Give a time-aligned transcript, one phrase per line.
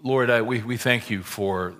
[0.00, 1.74] Lord, I, we, we thank you for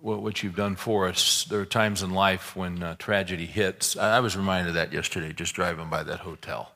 [0.00, 1.44] what, what you've done for us.
[1.44, 3.96] There are times in life when uh, tragedy hits.
[3.96, 6.72] I, I, was reminded of that yesterday just driving by that hotel.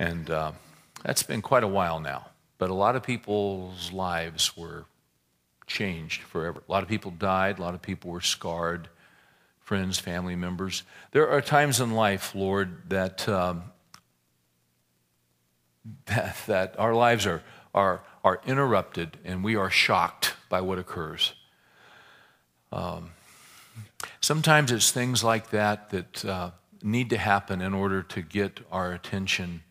[0.00, 0.52] And uh,
[1.04, 2.26] that's been quite a while now.
[2.58, 4.86] But a lot of people's lives were
[5.68, 6.62] changed forever.
[6.68, 8.88] A lot of people died, a lot of people were scarred,
[9.60, 10.82] friends, family members.
[11.12, 13.64] There are times in life, Lord, that, um,
[16.06, 17.42] that, that our lives are,
[17.74, 21.32] are, are interrupted and we are shocked by what occurs.
[22.72, 23.10] Um,
[24.20, 26.50] sometimes it's things like that that uh,
[26.82, 29.62] need to happen in order to get our attention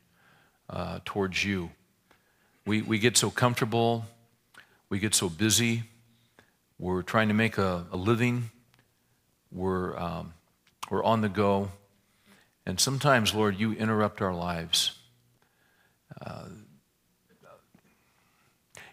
[0.69, 1.71] uh, towards you.
[2.65, 4.05] We, we get so comfortable,
[4.87, 5.83] we get so busy,
[6.79, 8.51] we're trying to make a, a living,
[9.51, 10.33] we're, um,
[10.89, 11.71] we're on the go,
[12.65, 14.97] and sometimes, Lord, you interrupt our lives.
[16.25, 16.45] Uh,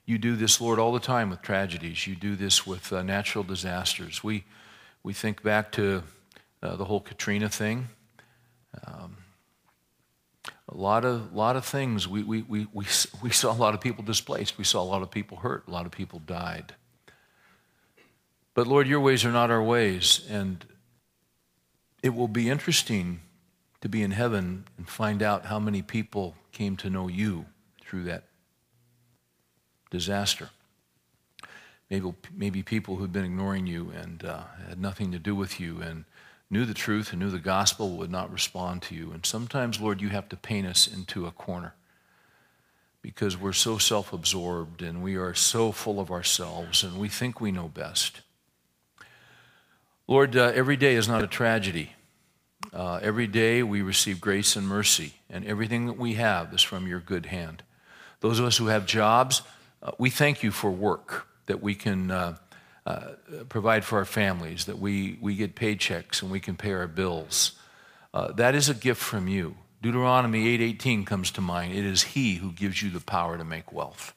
[0.05, 2.07] you do this, Lord, all the time with tragedies.
[2.07, 4.25] You do this with uh, natural disasters.
[4.25, 4.45] We,
[5.03, 6.03] we think back to
[6.63, 7.89] uh, the whole Katrina thing.
[8.87, 9.17] Um,
[10.69, 12.09] a lot of, lot of things.
[12.09, 12.87] We, we, we, we,
[13.23, 14.59] we saw a lot of people displaced.
[14.59, 15.69] We saw a lot of people hurt.
[15.69, 16.75] A lot of people died.
[18.55, 20.27] But Lord, your ways are not our ways.
[20.29, 20.65] And
[22.03, 23.21] it will be interesting
[23.83, 27.47] to be in heaven and find out how many people came to know you
[27.81, 28.25] through that
[29.93, 30.51] disaster.
[31.89, 35.81] Maybe, maybe people who'd been ignoring you and uh, had nothing to do with you
[35.83, 36.05] and
[36.51, 39.13] knew the truth and knew the gospel would not respond to you.
[39.13, 41.75] And sometimes, Lord, you have to paint us into a corner
[43.03, 47.41] because we're so self absorbed and we are so full of ourselves and we think
[47.41, 48.23] we know best.
[50.09, 51.93] Lord, uh, every day is not a tragedy.
[52.73, 56.87] Uh, every day we receive grace and mercy, and everything that we have is from
[56.87, 57.63] your good hand.
[58.21, 59.43] Those of us who have jobs,
[59.83, 62.37] uh, we thank you for work that we can uh,
[62.87, 63.01] uh,
[63.49, 67.53] provide for our families, that we, we get paychecks and we can pay our bills.
[68.15, 69.57] Uh, that is a gift from you.
[69.81, 71.75] Deuteronomy 8:18 comes to mind.
[71.75, 74.15] It is he who gives you the power to make wealth.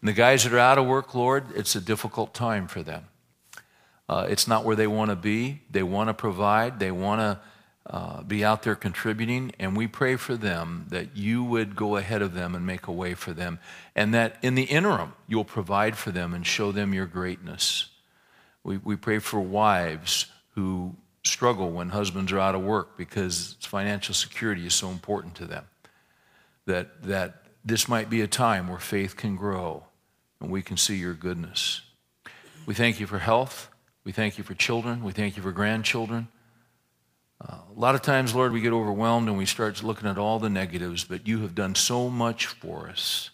[0.00, 3.06] And the guys that are out of work, Lord, it's a difficult time for them.
[4.08, 5.62] Uh, it's not where they want to be.
[5.70, 6.78] They want to provide.
[6.78, 7.40] They want to
[7.86, 12.22] uh, be out there contributing, and we pray for them that you would go ahead
[12.22, 13.58] of them and make a way for them,
[13.94, 17.90] and that in the interim, you'll provide for them and show them your greatness.
[18.62, 24.14] We, we pray for wives who struggle when husbands are out of work because financial
[24.14, 25.64] security is so important to them.
[26.66, 29.84] That, that this might be a time where faith can grow
[30.40, 31.82] and we can see your goodness.
[32.64, 33.68] We thank you for health.
[34.04, 35.02] We thank you for children.
[35.02, 36.28] We thank you for grandchildren.
[37.48, 40.48] A lot of times, Lord, we get overwhelmed and we start looking at all the
[40.48, 43.30] negatives, but you have done so much for us.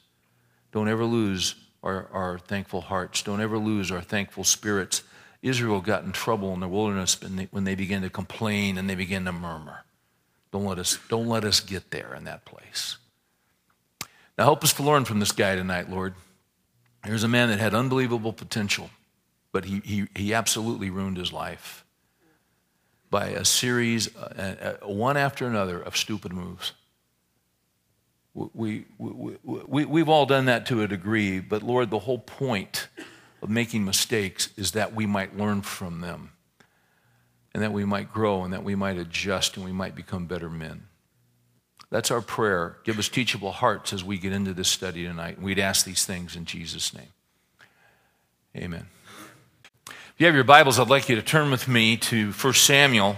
[0.73, 3.23] Don't ever lose our, our thankful hearts.
[3.23, 5.03] Don't ever lose our thankful spirits.
[5.43, 8.89] Israel got in trouble in the wilderness when they, when they began to complain and
[8.91, 9.85] they began to murmur.
[10.53, 12.97] Don't let us, don't let us get there in that place.
[14.37, 16.15] Now, help us to learn from this guy tonight, Lord.
[17.05, 18.91] Here's a man that had unbelievable potential,
[19.53, 21.85] but he, he, he absolutely ruined his life
[23.11, 26.73] by a series, uh, uh, one after another, of stupid moves.
[28.33, 32.87] We, we, we, we've all done that to a degree, but Lord, the whole point
[33.43, 36.31] of making mistakes is that we might learn from them
[37.53, 40.49] and that we might grow and that we might adjust and we might become better
[40.49, 40.85] men.
[41.91, 42.77] That's our prayer.
[42.85, 45.39] Give us teachable hearts as we get into this study tonight.
[45.39, 47.09] And we'd ask these things in Jesus' name.
[48.57, 48.87] Amen
[50.21, 53.17] you have your Bibles, I'd like you to turn with me to 1 Samuel,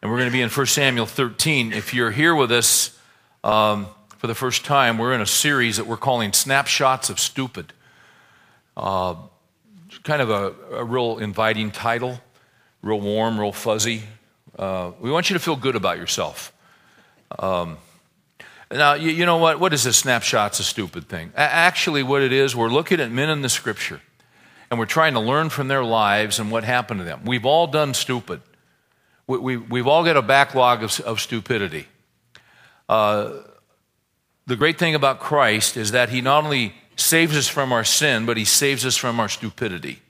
[0.00, 1.74] and we're going to be in 1 Samuel 13.
[1.74, 2.98] If you're here with us
[3.44, 7.74] um, for the first time, we're in a series that we're calling Snapshots of Stupid.
[8.78, 9.16] Uh,
[10.04, 12.18] kind of a, a, real inviting title,
[12.80, 14.04] real warm, real fuzzy.
[14.58, 16.50] Uh, we want you to feel good about yourself.
[17.38, 17.76] Um,
[18.70, 19.60] now, you, you know what?
[19.60, 21.30] What is this snapshots of stupid thing?
[21.34, 24.00] A- actually, what it is, we're looking at men in the scripture
[24.72, 27.26] and we're trying to learn from their lives and what happened to them.
[27.26, 28.40] We've all done stupid.
[29.26, 31.88] We, we, we've all got a backlog of, of stupidity.
[32.88, 33.34] Uh,
[34.46, 38.24] the great thing about Christ is that He not only saves us from our sin,
[38.24, 40.00] but He saves us from our stupidity.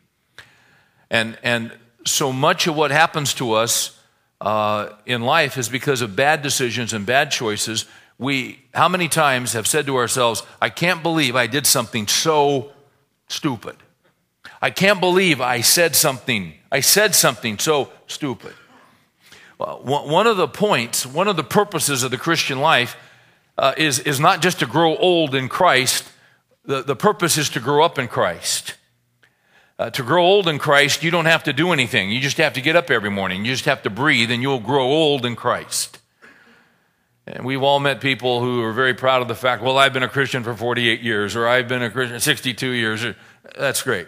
[1.11, 1.73] And, and
[2.07, 3.99] so much of what happens to us
[4.41, 7.87] uh, in life is because of bad decisions and bad choices.
[8.17, 12.71] We, how many times have said to ourselves, I can't believe I did something so
[13.27, 13.75] stupid?
[14.63, 16.55] I can't believe I said something.
[16.71, 18.55] I said something so stupid.
[19.59, 22.97] One of the points, one of the purposes of the Christian life
[23.59, 26.09] uh, is, is not just to grow old in Christ,
[26.65, 28.75] the, the purpose is to grow up in Christ.
[29.79, 32.11] Uh, to grow old in Christ, you don't have to do anything.
[32.11, 33.45] You just have to get up every morning.
[33.45, 35.99] You just have to breathe, and you'll grow old in Christ.
[37.27, 40.03] And we've all met people who are very proud of the fact, well, I've been
[40.03, 43.05] a Christian for 48 years, or I've been a Christian 62 years.
[43.57, 44.07] That's great.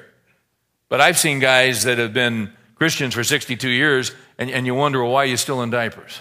[0.94, 5.02] But I've seen guys that have been Christians for 62 years, and, and you wonder,
[5.02, 6.20] well, why are you still in diapers?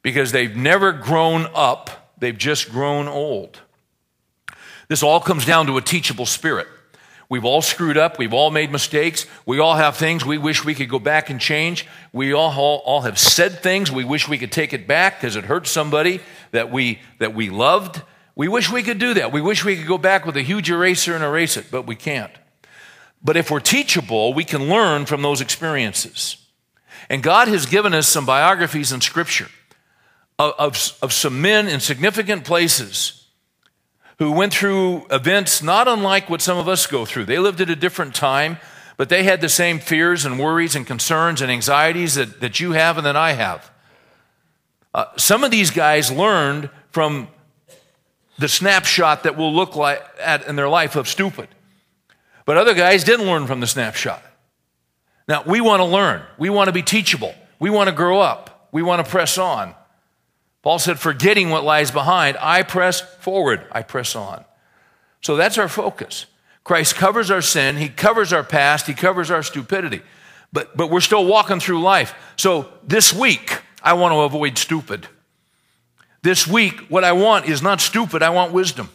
[0.00, 3.60] Because they've never grown up, they've just grown old.
[4.88, 6.66] This all comes down to a teachable spirit.
[7.28, 8.18] We've all screwed up.
[8.18, 9.26] We've all made mistakes.
[9.44, 11.86] We all have things we wish we could go back and change.
[12.10, 15.36] We all, all, all have said things we wish we could take it back because
[15.36, 16.22] it hurt somebody
[16.52, 18.00] that we, that we loved.
[18.34, 19.30] We wish we could do that.
[19.30, 21.96] We wish we could go back with a huge eraser and erase it, but we
[21.96, 22.32] can't.
[23.24, 26.36] But if we're teachable, we can learn from those experiences.
[27.08, 29.48] And God has given us some biographies in Scripture
[30.38, 33.26] of, of, of some men in significant places
[34.18, 37.24] who went through events not unlike what some of us go through.
[37.24, 38.58] They lived at a different time,
[38.96, 42.72] but they had the same fears and worries and concerns and anxieties that, that you
[42.72, 43.70] have and that I have.
[44.92, 47.28] Uh, some of these guys learned from
[48.38, 51.48] the snapshot that we'll look like at in their life of stupid.
[52.44, 54.22] But other guys didn't learn from the snapshot.
[55.26, 56.22] Now, we want to learn.
[56.38, 57.34] We want to be teachable.
[57.58, 58.68] We want to grow up.
[58.72, 59.74] We want to press on.
[60.62, 64.44] Paul said, forgetting what lies behind, I press forward, I press on.
[65.20, 66.26] So that's our focus.
[66.64, 70.00] Christ covers our sin, He covers our past, He covers our stupidity.
[70.52, 72.14] But, but we're still walking through life.
[72.36, 75.06] So this week, I want to avoid stupid.
[76.22, 78.88] This week, what I want is not stupid, I want wisdom.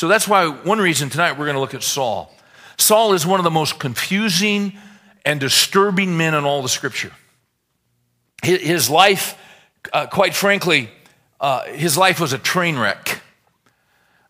[0.00, 2.34] So that's why one reason tonight we're going to look at Saul.
[2.78, 4.72] Saul is one of the most confusing
[5.26, 7.12] and disturbing men in all the scripture.
[8.42, 9.36] His life
[9.92, 10.88] uh, quite frankly,
[11.38, 13.20] uh, his life was a train wreck.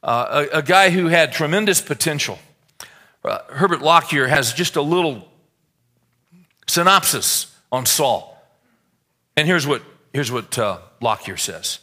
[0.02, 2.40] Uh, a, a, guy who had tremendous potential.
[3.24, 5.28] Uh, Herbert Lockyer has just a little
[6.66, 8.36] synopsis on Saul.
[9.36, 9.82] And here's what,
[10.12, 11.78] here's what uh, Lockyer says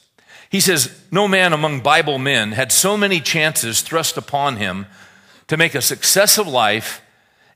[0.49, 4.85] He says, No man among Bible men had so many chances thrust upon him
[5.47, 7.01] to make a success of life,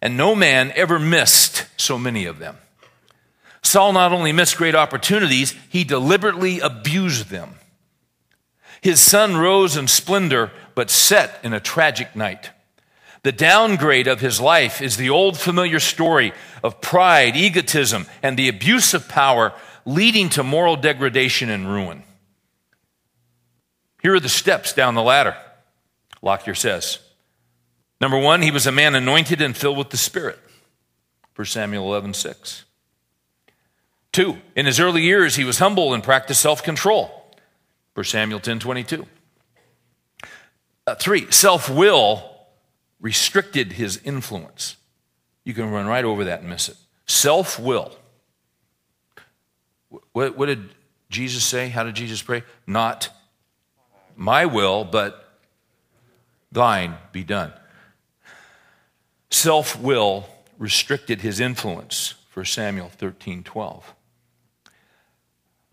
[0.02, 2.58] and no man ever missed so many of them.
[3.62, 7.56] Saul not only missed great opportunities, he deliberately abused them.
[8.82, 12.50] His sun rose in splendor, but set in a tragic night.
[13.24, 16.34] The downgrade of his life is the old familiar story
[16.64, 19.54] of pride, egotism, and the abuse of power
[19.86, 22.04] leading to moral degradation and ruin.
[24.02, 25.36] Here are the steps down the ladder,
[26.22, 27.00] Lockyer says.
[28.00, 30.40] Number one, he was a man anointed and filled with the Spirit.
[31.36, 32.66] 1 Samuel 11, 6.
[34.12, 37.10] Two, in his early years, he was humble and practiced self control.
[37.94, 39.06] 1 Samuel 10 22.
[40.88, 42.32] Uh, three, self will
[43.00, 44.78] restricted his influence.
[45.44, 46.78] You can run right over that and miss it.
[47.08, 47.96] Self will.
[50.12, 50.70] What, what, did
[51.10, 51.70] Jesus say?
[51.70, 52.44] How did Jesus pray?
[52.66, 53.10] Not
[54.22, 55.34] my will, but
[56.52, 57.52] thine be done.
[59.32, 60.28] Self will
[60.60, 62.14] restricted his influence.
[62.36, 63.94] 1 Samuel 13 12.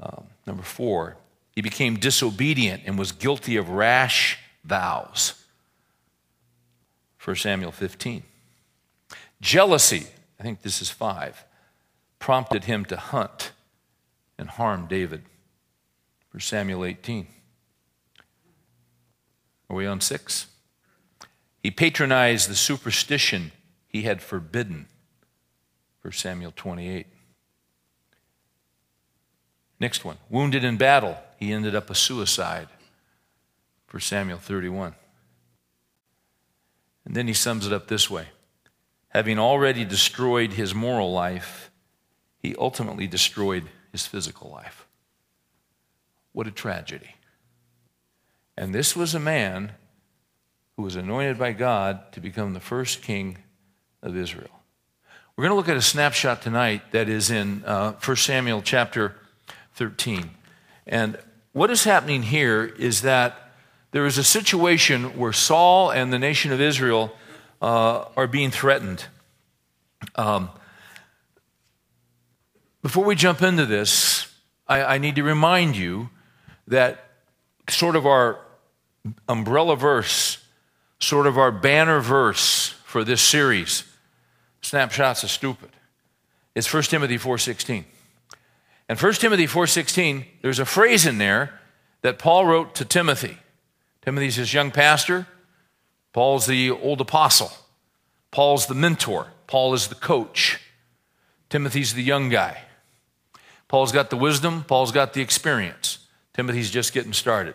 [0.00, 1.18] Um, number four,
[1.50, 5.34] he became disobedient and was guilty of rash vows.
[7.22, 8.22] 1 Samuel 15.
[9.42, 10.06] Jealousy,
[10.40, 11.44] I think this is five,
[12.18, 13.52] prompted him to hunt
[14.38, 15.24] and harm David.
[16.32, 17.26] 1 Samuel 18.
[19.68, 20.46] Are we on six?
[21.62, 23.52] He patronized the superstition
[23.86, 24.86] he had forbidden.
[26.02, 27.06] 1 Samuel 28.
[29.80, 30.18] Next one.
[30.28, 32.68] Wounded in battle, he ended up a suicide.
[33.86, 34.94] For Samuel 31.
[37.06, 38.28] And then he sums it up this way
[39.08, 41.70] Having already destroyed his moral life,
[42.38, 44.86] he ultimately destroyed his physical life.
[46.32, 47.14] What a tragedy.
[48.58, 49.70] And this was a man
[50.76, 53.38] who was anointed by God to become the first king
[54.02, 54.50] of Israel.
[55.36, 59.14] We're going to look at a snapshot tonight that is in uh, 1 Samuel chapter
[59.74, 60.30] 13.
[60.88, 61.16] And
[61.52, 63.52] what is happening here is that
[63.92, 67.12] there is a situation where Saul and the nation of Israel
[67.62, 69.04] uh, are being threatened.
[70.16, 70.50] Um,
[72.82, 74.26] before we jump into this,
[74.66, 76.10] I, I need to remind you
[76.66, 77.04] that
[77.68, 78.40] sort of our
[79.28, 80.38] umbrella verse,
[80.98, 83.84] sort of our banner verse for this series,
[84.60, 85.70] Snapshots of Stupid,
[86.54, 87.84] It's 1 Timothy 4.16.
[88.88, 91.60] And 1 Timothy 4:16, there's a phrase in there
[92.00, 93.38] that Paul wrote to Timothy.
[94.02, 95.26] Timothy's his young pastor.
[96.12, 97.52] Paul's the old apostle.
[98.30, 99.28] Paul's the mentor.
[99.46, 100.60] Paul is the coach.
[101.50, 102.64] Timothy's the young guy.
[103.68, 105.98] Paul's got the wisdom, Paul's got the experience.
[106.32, 107.54] Timothy's just getting started.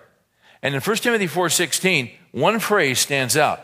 [0.63, 3.63] And in 1 Timothy 4:16, one phrase stands out.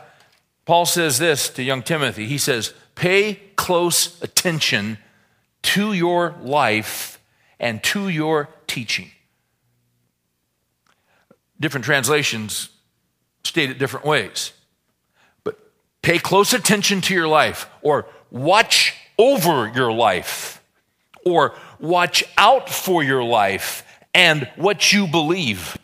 [0.66, 2.26] Paul says this to young Timothy.
[2.26, 4.98] He says, "Pay close attention
[5.62, 7.18] to your life
[7.58, 9.10] and to your teaching."
[11.58, 12.68] Different translations
[13.44, 14.52] state it different ways.
[15.42, 15.58] But
[16.02, 20.60] pay close attention to your life or watch over your life
[21.24, 25.78] or watch out for your life and what you believe.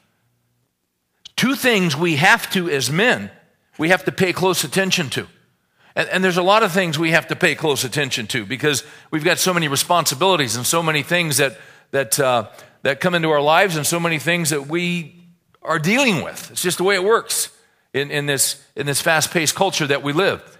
[1.36, 3.30] Two things we have to, as men,
[3.78, 5.26] we have to pay close attention to.
[5.94, 8.84] And, and, there's a lot of things we have to pay close attention to because
[9.10, 11.58] we've got so many responsibilities and so many things that,
[11.90, 12.48] that, uh,
[12.82, 15.14] that come into our lives and so many things that we
[15.62, 16.50] are dealing with.
[16.50, 17.50] It's just the way it works
[17.92, 20.58] in, in this, in this fast paced culture that we live.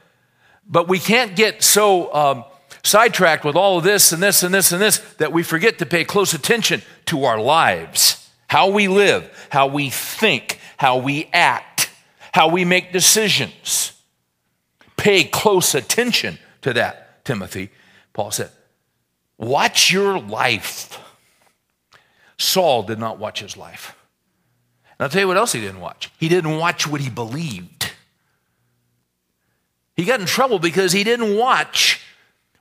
[0.66, 2.44] But we can't get so um,
[2.82, 5.86] sidetracked with all of this and this and this and this that we forget to
[5.86, 11.90] pay close attention to our lives, how we live, how we think, how we act,
[12.32, 13.92] how we make decisions.
[14.96, 17.70] Pay close attention to that, Timothy.
[18.12, 18.50] Paul said,
[19.38, 20.98] Watch your life.
[22.38, 23.96] Saul did not watch his life.
[24.98, 26.10] And I'll tell you what else he didn't watch.
[26.18, 27.92] He didn't watch what he believed.
[29.94, 32.00] He got in trouble because he didn't watch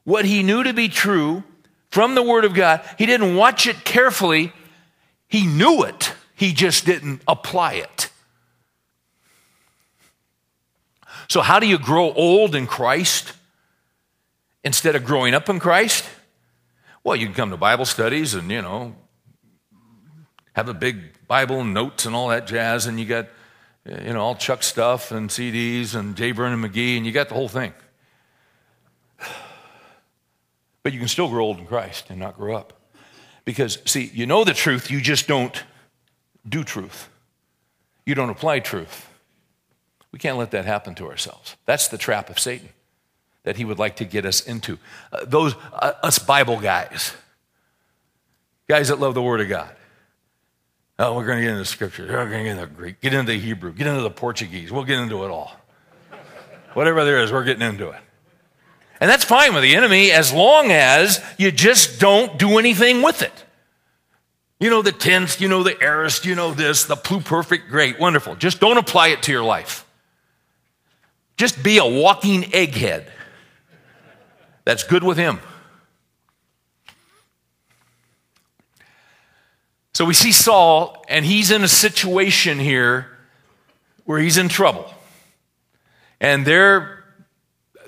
[0.04, 1.44] what he knew to be true
[1.90, 2.82] from the Word of God.
[2.98, 4.54] He didn't watch it carefully.
[5.28, 8.05] He knew it, he just didn't apply it.
[11.28, 13.34] So, how do you grow old in Christ
[14.64, 16.06] instead of growing up in Christ?
[17.04, 18.96] Well, you can come to Bible studies and, you know,
[20.54, 23.28] have a big Bible and notes and all that jazz, and you got,
[23.86, 26.32] you know, all Chuck stuff and CDs and J.
[26.32, 27.74] Vernon McGee, and you got the whole thing.
[30.84, 32.74] But you can still grow old in Christ and not grow up.
[33.44, 35.64] Because, see, you know the truth, you just don't
[36.48, 37.10] do truth.
[38.06, 39.10] You don't apply truth.
[40.16, 41.58] We can't let that happen to ourselves.
[41.66, 42.70] That's the trap of Satan
[43.44, 44.80] that he would like to get us into.
[45.12, 47.14] Uh, those, uh, us Bible guys,
[48.70, 49.76] guys that love the Word of God.
[50.98, 52.08] Oh, we're going to get into scripture.
[52.08, 54.72] We're going to get into Greek, get into the Hebrew, get into the Portuguese.
[54.72, 55.52] We'll get into it all.
[56.76, 58.00] Whatever there is, we're getting into it.
[59.02, 63.22] And that's fine with the enemy as long as you just don't do anything with
[63.22, 63.44] it.
[64.62, 68.36] You know the tense, you know the aorist, you know this, the pluperfect, great, wonderful.
[68.36, 69.85] Just don't apply it to your life.
[71.38, 73.08] Just be a walking egghead.
[74.64, 75.40] That's good with him.
[79.94, 83.08] So we see Saul, and he's in a situation here
[84.04, 84.94] where he's in trouble.
[86.20, 87.04] And they're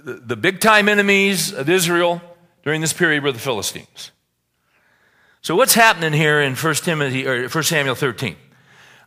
[0.03, 2.21] the, big time enemies of Israel
[2.63, 4.11] during this period were the Philistines.
[5.41, 8.35] So what's happening here in 1 Timothy or 1 Samuel 13?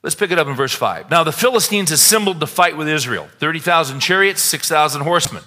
[0.02, 1.10] Let's pick it up in verse 5.
[1.10, 5.42] Now the Philistines assembled to fight with Israel 30,000 chariots, 6,000 horsemen.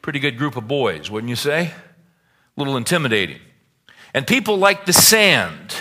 [0.00, 1.66] Pretty good group of boys, wouldn't you say?
[1.66, 1.72] A
[2.56, 3.38] little intimidating.
[4.12, 5.76] And people like the sand,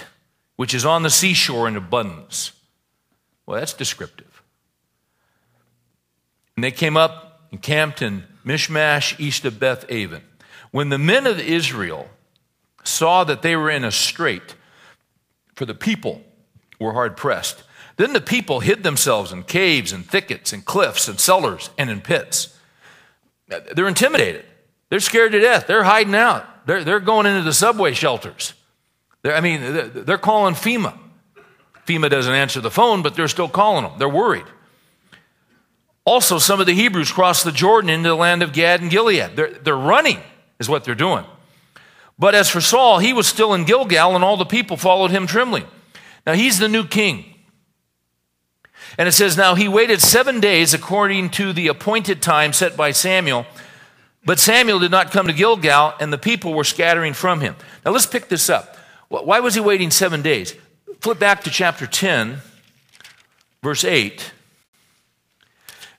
[0.58, 2.52] which is on the seashore in abundance.
[3.46, 4.44] Well, that's descriptive.
[6.56, 10.22] And they came up and camped in Mishmash, east of Beth Aven.
[10.70, 12.10] When the men of Israel
[12.84, 14.56] saw that they were in a strait,
[15.56, 16.22] for the people
[16.80, 17.64] were hard pressed,
[18.02, 22.02] then the people hid themselves in caves and thickets and cliffs and cellars and in
[22.02, 22.58] pits.
[23.48, 24.46] They're intimidated.
[24.90, 25.68] They're scared to death.
[25.68, 26.66] They're hiding out.
[26.66, 28.54] They're, they're going into the subway shelters.
[29.22, 29.62] They're, I mean,
[30.06, 30.98] they're, calling FEMA.
[31.86, 33.94] FEMA doesn't answer the phone, but they're still calling them.
[34.00, 34.46] They're worried.
[36.04, 39.36] Also, some of the Hebrews crossed the Jordan into the land of Gad and Gilead.
[39.36, 40.20] They're, they're running,
[40.60, 41.26] is what they're doing.
[42.18, 45.28] But as for Saul, he was still in Gilgal, and all the people followed him
[45.28, 45.66] trembling.
[46.26, 47.31] Now, he's the new king.
[48.98, 52.92] And it says, Now he waited seven days according to the appointed time set by
[52.92, 53.46] Samuel.
[54.24, 57.56] But Samuel did not come to Gilgal, and the people were scattering from him.
[57.86, 58.78] Now let's pick this up.
[59.10, 60.56] Why was he waiting seven days?
[61.00, 62.38] Flip back to chapter 10,
[63.64, 64.32] verse 8.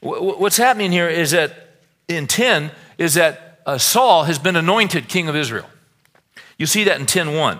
[0.00, 1.76] What's happening here is that
[2.08, 5.68] in 10 is that uh, Saul has been anointed king of Israel.
[6.58, 7.58] You see that in 10:1.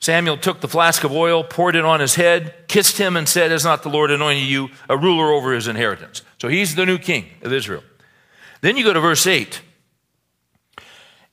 [0.00, 3.50] Samuel took the flask of oil, poured it on his head, kissed him, and said,
[3.50, 6.22] Has not the Lord anointed you a ruler over his inheritance?
[6.38, 7.82] So he's the new king of Israel.
[8.60, 9.60] Then you go to verse 8.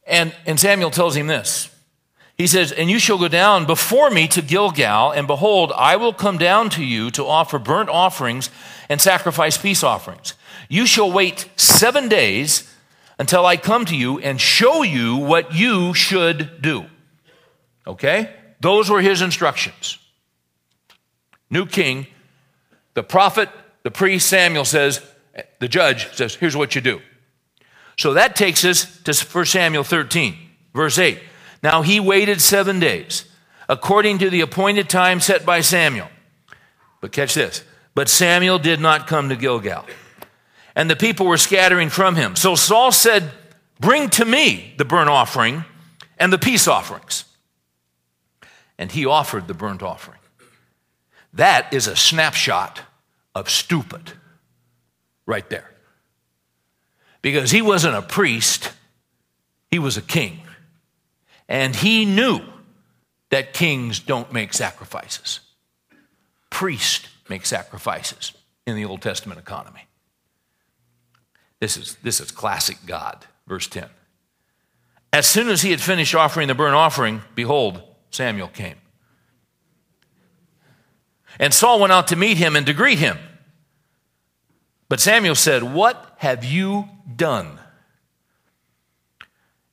[0.05, 1.69] And, and Samuel tells him this.
[2.37, 6.13] He says, And you shall go down before me to Gilgal, and behold, I will
[6.13, 8.49] come down to you to offer burnt offerings
[8.89, 10.33] and sacrifice peace offerings.
[10.67, 12.73] You shall wait seven days
[13.19, 16.85] until I come to you and show you what you should do.
[17.85, 18.33] Okay?
[18.63, 19.97] Those were his instructions.
[21.49, 22.07] New king,
[22.93, 23.49] the prophet,
[23.83, 25.01] the priest Samuel says,
[25.59, 27.01] the judge says, here's what you do.
[27.97, 30.37] So that takes us to 1 Samuel 13,
[30.73, 31.19] verse 8.
[31.61, 33.25] Now he waited seven days,
[33.67, 36.07] according to the appointed time set by Samuel.
[37.01, 37.65] But catch this.
[37.95, 39.85] But Samuel did not come to Gilgal,
[40.73, 42.37] and the people were scattering from him.
[42.37, 43.29] So Saul said,
[43.81, 45.65] Bring to me the burnt offering
[46.17, 47.25] and the peace offerings.
[48.77, 50.19] And he offered the burnt offering.
[51.33, 52.81] That is a snapshot
[53.33, 54.13] of stupid
[55.25, 55.69] right there.
[57.21, 58.71] Because he wasn't a priest,
[59.71, 60.41] he was a king.
[61.47, 62.41] And he knew
[63.29, 65.39] that kings don't make sacrifices.
[66.49, 68.33] Priests make sacrifices
[68.67, 69.87] in the Old Testament economy.
[71.59, 73.85] This is, this is classic God, verse 10.
[75.13, 77.81] As soon as he had finished offering the burnt offering, behold,
[78.13, 78.75] Samuel came.
[81.39, 83.17] And Saul went out to meet him and to greet him.
[84.87, 87.59] But Samuel said, What have you done?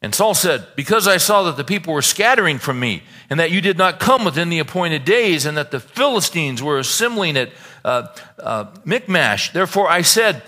[0.02, 3.50] And Saul said, Because I saw that the people were scattering from me, and that
[3.50, 7.50] you did not come within the appointed days, and that the Philistines were assembling at
[7.84, 8.06] uh,
[8.38, 10.42] uh, Michmash, therefore I said,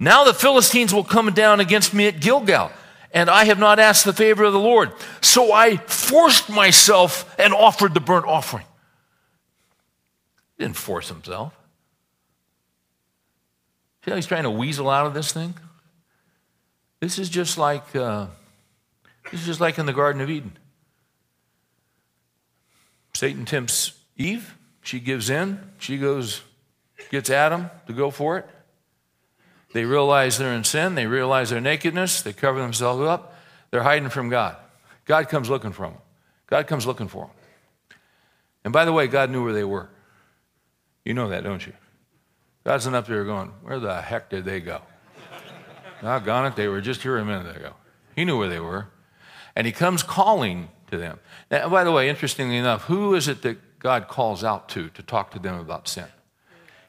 [0.00, 2.70] Now the Philistines will come down against me at Gilgal,
[3.16, 4.92] and I have not asked the favor of the Lord.
[5.22, 8.66] So I forced myself and offered the burnt offering.
[10.58, 11.58] He didn't force himself.
[14.04, 15.54] See how he's trying to weasel out of this thing?
[17.00, 17.96] This is just like.
[17.96, 18.26] Uh,
[19.30, 20.52] this is just like in the Garden of Eden.
[23.14, 24.58] Satan tempts Eve.
[24.82, 25.58] She gives in.
[25.78, 26.42] She goes,
[27.10, 28.46] gets Adam to go for it.
[29.76, 30.94] They realize they're in sin.
[30.94, 32.22] They realize their nakedness.
[32.22, 33.34] They cover themselves up.
[33.70, 34.56] They're hiding from God.
[35.04, 35.98] God comes looking for them.
[36.46, 37.34] God comes looking for them.
[38.64, 39.90] And by the way, God knew where they were.
[41.04, 41.74] You know that, don't you?
[42.64, 44.80] God's not up there going, Where the heck did they go?
[46.00, 47.74] Doggone it, they were just here a minute ago.
[48.14, 48.86] He knew where they were
[49.54, 51.18] and he comes calling to them.
[51.50, 55.02] Now, by the way, interestingly enough, who is it that God calls out to to
[55.02, 56.06] talk to them about sin?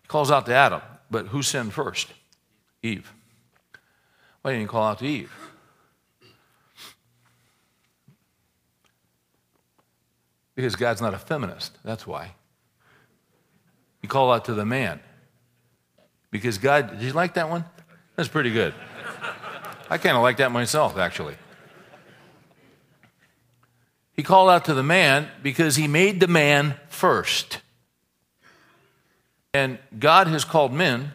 [0.04, 2.14] He calls out to Adam, but who sinned first?
[2.84, 3.12] Eve.
[4.42, 5.32] Why didn't he call out to Eve?
[10.56, 12.32] Because God's not a feminist, that's why.
[14.02, 15.00] He called out to the man.
[16.32, 17.66] Because God, did you like that one?
[18.16, 18.74] That's pretty good.
[19.90, 21.36] I kind of like that myself, actually.
[24.14, 27.60] He called out to the man because he made the man first.
[29.54, 31.14] And God has called men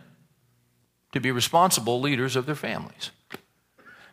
[1.12, 3.10] to be responsible leaders of their families.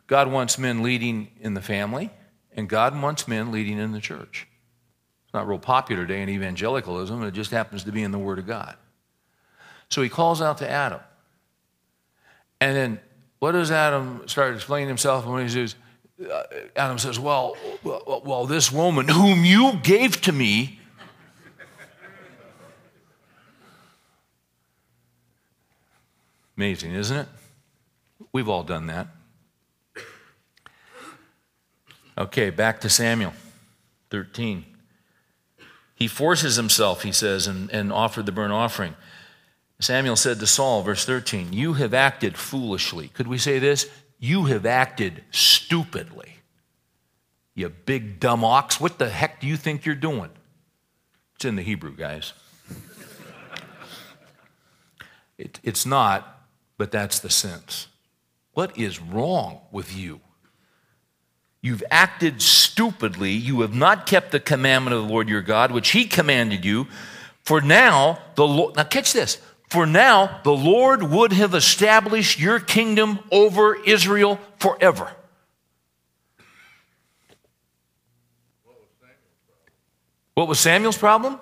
[0.07, 2.09] God wants men leading in the family,
[2.55, 4.47] and God wants men leading in the church.
[5.25, 8.39] It's not real popular today in evangelicalism, it just happens to be in the Word
[8.39, 8.75] of God.
[9.89, 10.99] So he calls out to Adam.
[12.61, 12.99] And then
[13.39, 15.75] what does Adam start explaining himself when he says,
[16.29, 16.43] uh,
[16.75, 20.78] Adam says, well, well, well, this woman whom you gave to me.
[26.59, 27.27] Amazing, isn't it?
[28.33, 29.07] We've all done that.
[32.17, 33.31] Okay, back to Samuel
[34.09, 34.65] 13.
[35.95, 38.95] He forces himself, he says, and, and offered the burnt offering.
[39.79, 43.07] Samuel said to Saul, verse 13, You have acted foolishly.
[43.07, 43.89] Could we say this?
[44.17, 46.39] You have acted stupidly.
[47.55, 48.81] You big dumb ox.
[48.81, 50.31] What the heck do you think you're doing?
[51.35, 52.33] It's in the Hebrew, guys.
[55.37, 56.38] It, it's not,
[56.79, 57.87] but that's the sense.
[58.53, 60.21] What is wrong with you?
[61.61, 63.31] You've acted stupidly.
[63.31, 66.87] You have not kept the commandment of the Lord your God, which he commanded you.
[67.43, 69.41] For now, the Lord, now catch this.
[69.69, 75.11] For now, the Lord would have established your kingdom over Israel forever.
[80.33, 81.41] What was Samuel's problem?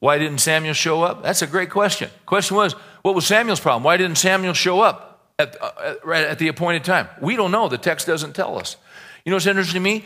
[0.00, 1.22] Why didn't Samuel show up?
[1.22, 2.10] That's a great question.
[2.26, 3.82] Question was, what was Samuel's problem?
[3.82, 7.08] Why didn't Samuel show up at, uh, right at the appointed time?
[7.20, 7.68] We don't know.
[7.68, 8.76] The text doesn't tell us.
[9.24, 10.04] You know what's interesting to me?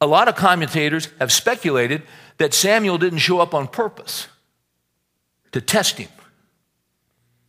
[0.00, 2.02] A lot of commentators have speculated
[2.38, 4.28] that Samuel didn't show up on purpose
[5.52, 6.08] to test him.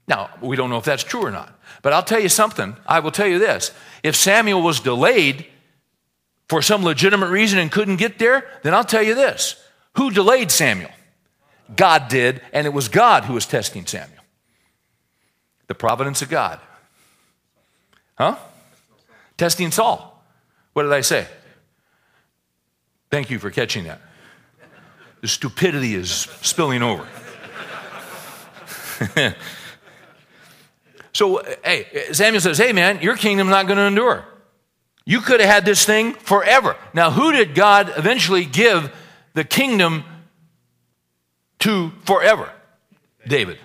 [0.08, 1.58] Now, we don't know if that's true or not.
[1.82, 2.76] But I'll tell you something.
[2.86, 3.72] I will tell you this.
[4.04, 5.46] If Samuel was delayed
[6.50, 9.56] for some legitimate reason and couldn't get there, then I'll tell you this
[9.96, 10.92] who delayed Samuel?
[11.76, 14.24] God did, and it was God who was testing Samuel.
[15.68, 16.60] The providence of God.
[18.16, 18.36] Huh?
[19.38, 20.24] Testing Saul.
[20.74, 21.28] What did I say?
[23.10, 24.00] Thank you for catching that.
[25.22, 26.10] The stupidity is
[26.42, 27.08] spilling over.
[31.14, 34.26] so, hey, Samuel says, Hey, man, your kingdom's not going to endure.
[35.06, 36.76] You could have had this thing forever.
[36.94, 38.96] Now, who did God eventually give
[39.34, 40.04] the kingdom
[41.62, 42.52] to forever?
[43.28, 43.58] David.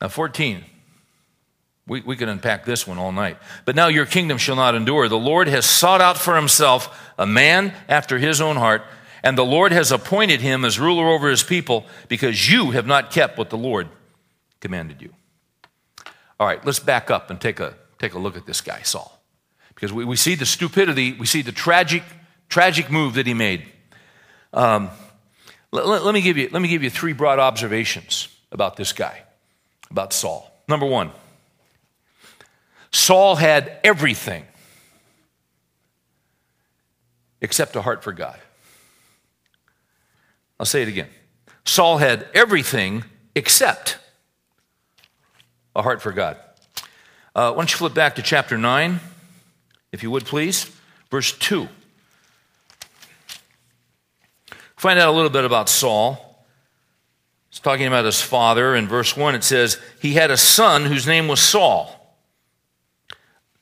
[0.00, 0.64] Now, 14.
[1.86, 3.36] We, we can unpack this one all night.
[3.64, 5.08] But now your kingdom shall not endure.
[5.08, 8.82] The Lord has sought out for himself a man after his own heart,
[9.22, 13.10] and the Lord has appointed him as ruler over his people because you have not
[13.10, 13.88] kept what the Lord
[14.60, 15.12] commanded you.
[16.38, 19.20] All right, let's back up and take a, take a look at this guy, Saul.
[19.74, 22.02] Because we, we see the stupidity, we see the tragic,
[22.50, 23.64] tragic move that he made.
[24.52, 24.90] Um,
[25.72, 28.92] let, let, let, me give you, let me give you three broad observations about this
[28.92, 29.22] guy,
[29.90, 30.52] about Saul.
[30.68, 31.12] Number one,
[32.90, 34.44] Saul had everything
[37.40, 38.38] except a heart for God.
[40.58, 41.08] I'll say it again.
[41.64, 43.98] Saul had everything except
[45.74, 46.36] a heart for God.
[47.34, 48.98] Uh, why don't you flip back to chapter 9,
[49.92, 50.70] if you would please,
[51.10, 51.68] verse 2.
[54.80, 56.42] Find out a little bit about Saul.
[57.50, 58.74] It's talking about his father.
[58.74, 62.16] In verse 1, it says, He had a son whose name was Saul.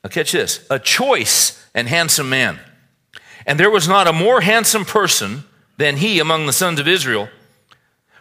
[0.01, 2.57] Now, catch this a choice and handsome man.
[3.45, 5.43] And there was not a more handsome person
[5.75, 7.27] than he among the sons of Israel.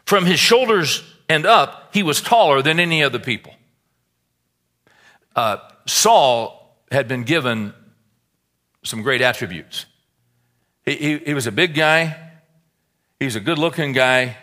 [0.05, 3.55] From his shoulders and up, he was taller than any other people.
[5.37, 7.75] Uh, Saul had been given
[8.83, 9.87] some great attributes.
[10.85, 12.28] He, he, he, was a big guy,
[13.19, 14.37] he was a good looking guy,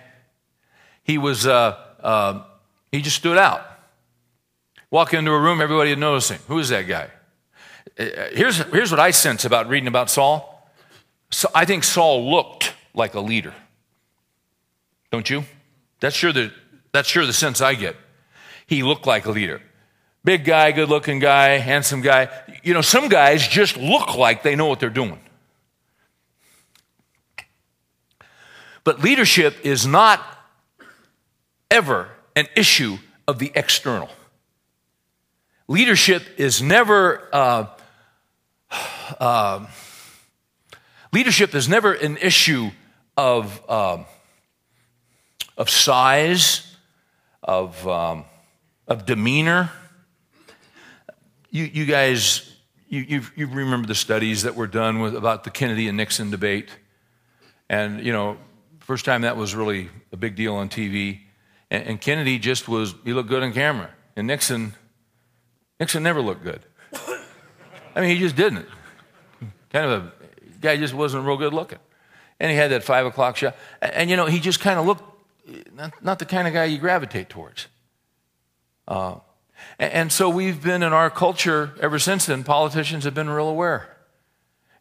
[1.03, 2.43] he was, uh, uh,
[2.91, 3.65] he just stood out.
[4.91, 6.39] Walk into a room, everybody would notice him.
[6.47, 7.09] Who is that guy?
[7.97, 10.69] Uh, here's, here's what I sense about reading about Saul.
[11.31, 13.53] So I think Saul looked like a leader.
[15.11, 15.43] Don't you?
[15.99, 16.51] That's sure the,
[16.91, 17.95] that's sure the sense I get.
[18.67, 19.61] He looked like a leader.
[20.23, 22.29] Big guy, good looking guy, handsome guy.
[22.63, 25.19] You know, some guys just look like they know what they're doing.
[28.85, 30.25] But leadership is not
[31.69, 34.09] ever an issue of the external.
[35.67, 37.65] Leadership is never, uh,
[39.19, 39.65] uh,
[41.11, 42.71] leadership is never an issue
[43.17, 44.03] of, uh,
[45.57, 46.77] of size,
[47.43, 48.23] of, um,
[48.87, 49.69] of demeanor
[51.55, 52.53] you, you guys,
[52.89, 56.69] you, you remember the studies that were done with, about the Kennedy and Nixon debate.
[57.69, 58.37] And, you know,
[58.85, 61.21] first time that was really a big deal on TV.
[61.71, 63.89] And, and Kennedy just was, he looked good on camera.
[64.15, 64.75] And Nixon,
[65.79, 66.61] Nixon never looked good.
[67.95, 68.67] I mean, he just didn't.
[69.71, 70.11] Kind of a
[70.61, 71.79] guy just wasn't real good looking.
[72.39, 73.55] And he had that five o'clock shot.
[73.81, 75.03] And, and you know, he just kind of looked
[75.75, 77.67] not, not, the kind of guy you gravitate towards.
[78.87, 79.15] Uh,
[79.79, 83.95] and so we've been in our culture ever since then, politicians have been real aware.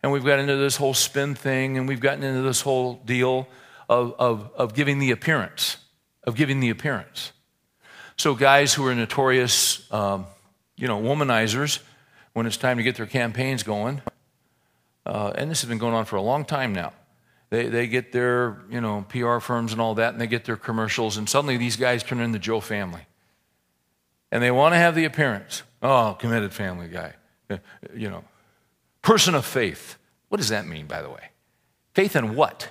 [0.03, 3.49] And we've got into this whole spin thing, and we've gotten into this whole deal
[3.89, 5.77] of, of, of giving the appearance,
[6.25, 7.33] of giving the appearance.
[8.17, 10.27] So guys who are notorious, um,
[10.77, 11.81] you know, womanizers,
[12.33, 14.03] when it's time to get their campaigns going,
[15.07, 16.93] uh, and this has been going on for a long time now.
[17.51, 20.57] They, they get their, you know, PR firms and all that, and they get their
[20.57, 23.07] commercials, and suddenly these guys turn into Joe family
[24.35, 25.63] and they want to have the appearance.
[25.81, 27.15] Oh, committed family guy.
[27.49, 27.59] Uh,
[27.95, 28.25] you know,
[29.01, 29.97] person of faith.
[30.29, 31.31] What does that mean, by the way?
[31.95, 32.69] Faith in what?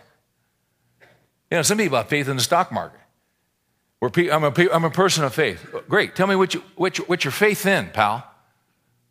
[1.53, 2.99] You know, some people have faith in the stock market.
[4.01, 5.63] I'm, a, I'm a person of faith.
[5.87, 6.15] Great.
[6.15, 8.27] Tell me what, you, what, you, what your faith in, pal.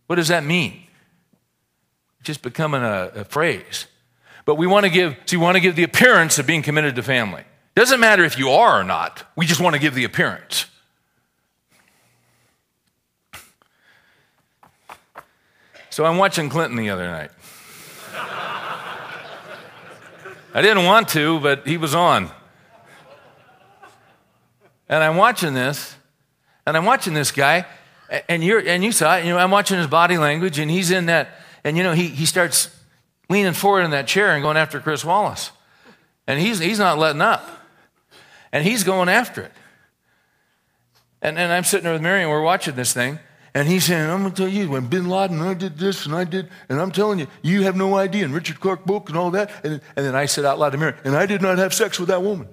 [0.08, 0.82] What does that mean?
[2.24, 3.86] Just becoming a, a phrase.
[4.44, 6.96] But we want to give, see, we want to give the appearance of being committed
[6.96, 7.44] to family.
[7.76, 9.22] Doesn't matter if you are or not.
[9.36, 10.66] We just want to give the appearance.
[15.90, 17.30] So I'm watching Clinton the other night.
[20.54, 22.30] I didn't want to, but he was on.
[24.88, 25.96] And I'm watching this,
[26.66, 27.64] and I'm watching this guy,
[28.28, 30.90] and, you're, and you saw it, you know, I'm watching his body language, and he's
[30.90, 31.30] in that,
[31.64, 32.68] and you know, he, he starts
[33.30, 35.50] leaning forward in that chair and going after Chris Wallace.
[36.26, 37.48] And he's, he's not letting up.
[38.52, 39.52] And he's going after it.
[41.22, 43.18] And, and I'm sitting there with Mary, and we're watching this thing,
[43.54, 46.14] And he's saying, I'm going to tell you, when bin Laden, I did this and
[46.14, 48.24] I did, and I'm telling you, you have no idea.
[48.24, 49.50] And Richard Clarke book and all that.
[49.62, 51.98] And, and then I said out loud to Mary, and I did not have sex
[51.98, 52.48] with that woman.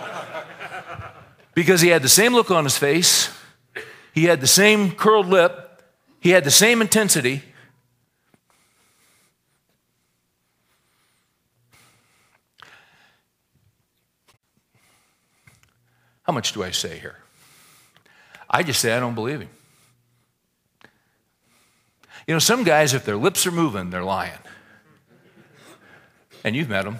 [1.54, 3.30] because he had the same look on his face,
[4.14, 5.82] he had the same curled lip,
[6.20, 7.42] he had the same intensity.
[16.22, 17.16] How much do I say here?
[18.48, 19.50] I just say I don't believe him.
[22.26, 24.38] You know, some guys, if their lips are moving, they're lying.
[26.44, 26.98] And you've met them.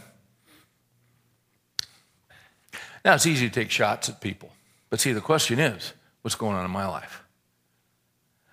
[3.05, 4.53] Now, it's easy to take shots at people.
[4.91, 7.23] But see, the question is what's going on in my life?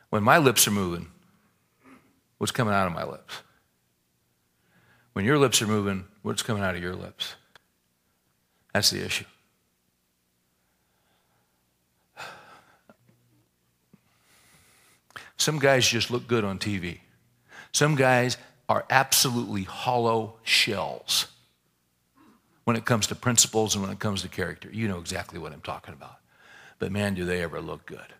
[0.09, 1.07] When my lips are moving,
[2.39, 3.41] what's coming out of my lips?
[5.13, 7.35] When your lips are moving, what's coming out of your lips?
[8.73, 9.25] That's the issue.
[15.39, 16.99] Some guys just look good on TV.
[17.71, 21.27] Some guys are absolutely hollow shells
[22.65, 24.69] when it comes to principles and when it comes to character.
[24.71, 26.17] You know exactly what I'm talking about.
[26.77, 28.13] But man, do they ever look good.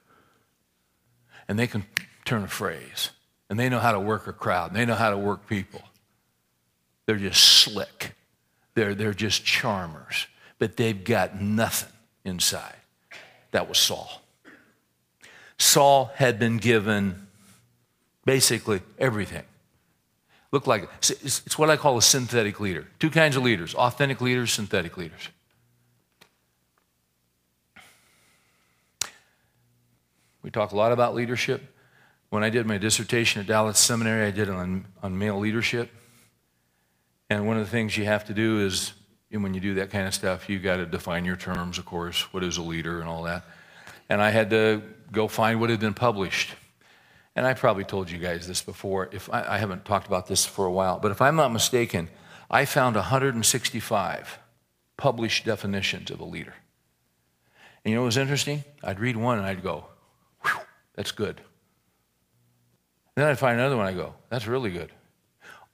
[1.48, 1.86] And they can
[2.26, 3.10] turn a phrase,
[3.50, 5.82] and they know how to work a crowd, and they know how to work people.
[7.06, 8.16] They're just slick,
[8.76, 10.28] they're, they're just charmers,
[10.58, 11.92] but they've got nothing
[12.24, 12.76] inside.
[13.52, 14.22] That was Saul.
[15.60, 17.28] Saul had been given
[18.26, 19.44] basically everything.
[20.52, 22.88] Looked like it's what I call a synthetic leader.
[22.98, 25.30] Two kinds of leaders authentic leaders, synthetic leaders.
[30.42, 31.62] We talk a lot about leadership.
[32.30, 35.92] When I did my dissertation at Dallas Seminary, I did it on, on male leadership.
[37.30, 38.94] And one of the things you have to do is,
[39.32, 42.34] when you do that kind of stuff, you got to define your terms, of course,
[42.34, 43.44] what is a leader and all that.
[44.08, 46.56] And I had to go find what had been published.
[47.36, 49.10] And I probably told you guys this before.
[49.12, 52.10] If I, I haven't talked about this for a while, but if I'm not mistaken,
[52.50, 54.40] I found 165
[54.98, 56.54] published definitions of a leader.
[57.84, 58.64] And you know what was interesting?
[58.84, 59.86] I'd read one and I'd go,
[60.96, 61.40] that's good.
[63.16, 64.92] then I'd find another one, I go, that's really good.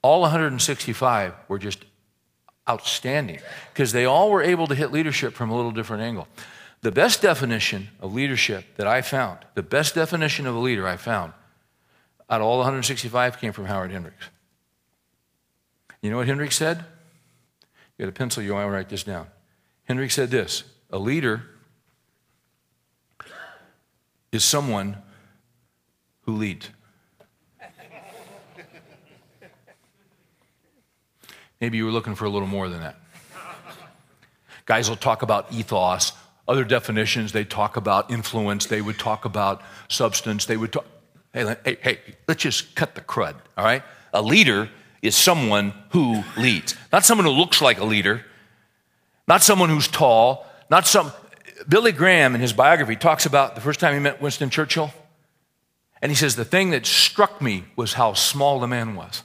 [0.02, 1.84] All 165 were just
[2.68, 3.40] outstanding
[3.72, 6.28] because they all were able to hit leadership from a little different angle.
[6.82, 10.96] The best definition of leadership that I found, the best definition of a leader I
[10.96, 11.32] found,
[12.28, 14.28] out of all 165 came from Howard Hendricks.
[16.02, 16.84] You know what Hendricks said?
[17.96, 19.26] You got a pencil, you want to write this down.
[19.84, 21.42] Hendricks said this A leader
[24.32, 24.96] is someone
[26.22, 26.68] who leads.
[31.60, 32.96] Maybe you were looking for a little more than that.
[34.66, 36.12] Guys will talk about ethos
[36.48, 40.86] other definitions, they talk about influence, they would talk about substance, they would talk.
[41.32, 43.82] Hey, hey, hey, let's just cut the crud, all right?
[44.12, 44.70] A leader
[45.02, 48.24] is someone who leads, not someone who looks like a leader,
[49.28, 51.12] not someone who's tall, not some.
[51.68, 54.92] Billy Graham, in his biography, talks about the first time he met Winston Churchill.
[56.00, 59.22] And he says, The thing that struck me was how small the man was.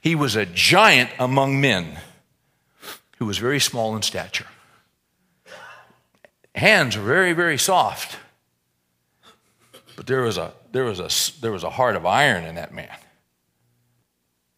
[0.00, 1.98] He was a giant among men
[3.18, 4.46] who was very small in stature
[6.58, 8.18] hands were very, very soft.
[9.96, 12.72] But there was a, there was a, there was a heart of iron in that
[12.72, 12.96] man.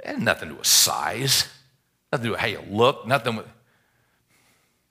[0.01, 1.49] It had nothing to do with size,
[2.13, 3.47] nothing to do with how you look, nothing with.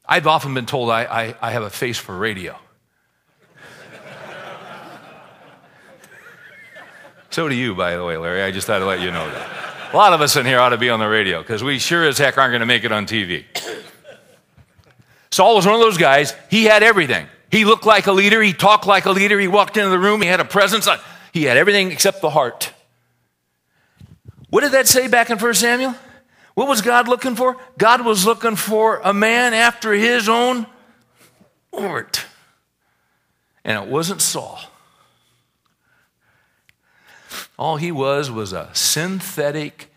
[0.08, 2.58] I've often been told I, I, I have a face for radio.
[7.30, 8.42] so do you, by the way, Larry.
[8.42, 9.94] I just thought I'd let you know that.
[9.94, 12.08] A lot of us in here ought to be on the radio because we sure
[12.08, 13.46] as heck aren't going to make it on TV.
[15.32, 17.28] Saul was one of those guys, he had everything.
[17.52, 20.22] He looked like a leader, he talked like a leader, he walked into the room,
[20.22, 20.98] he had a presence, uh,
[21.34, 22.74] he had everything except the heart.
[24.50, 25.96] What did that say back in 1 Samuel?
[26.56, 27.58] What was God looking for?
[27.78, 30.66] God was looking for a man after his own
[31.74, 32.26] heart.
[33.64, 34.60] And it wasn't Saul.
[37.58, 39.94] All he was was a synthetic,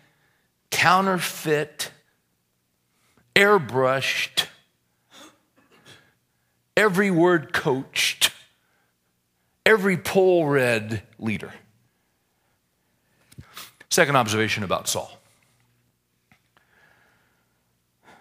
[0.69, 1.91] counterfeit,
[3.35, 4.47] airbrushed,
[6.75, 8.31] every word coached,
[9.65, 11.53] every poll read leader.
[13.89, 15.19] Second observation about Saul.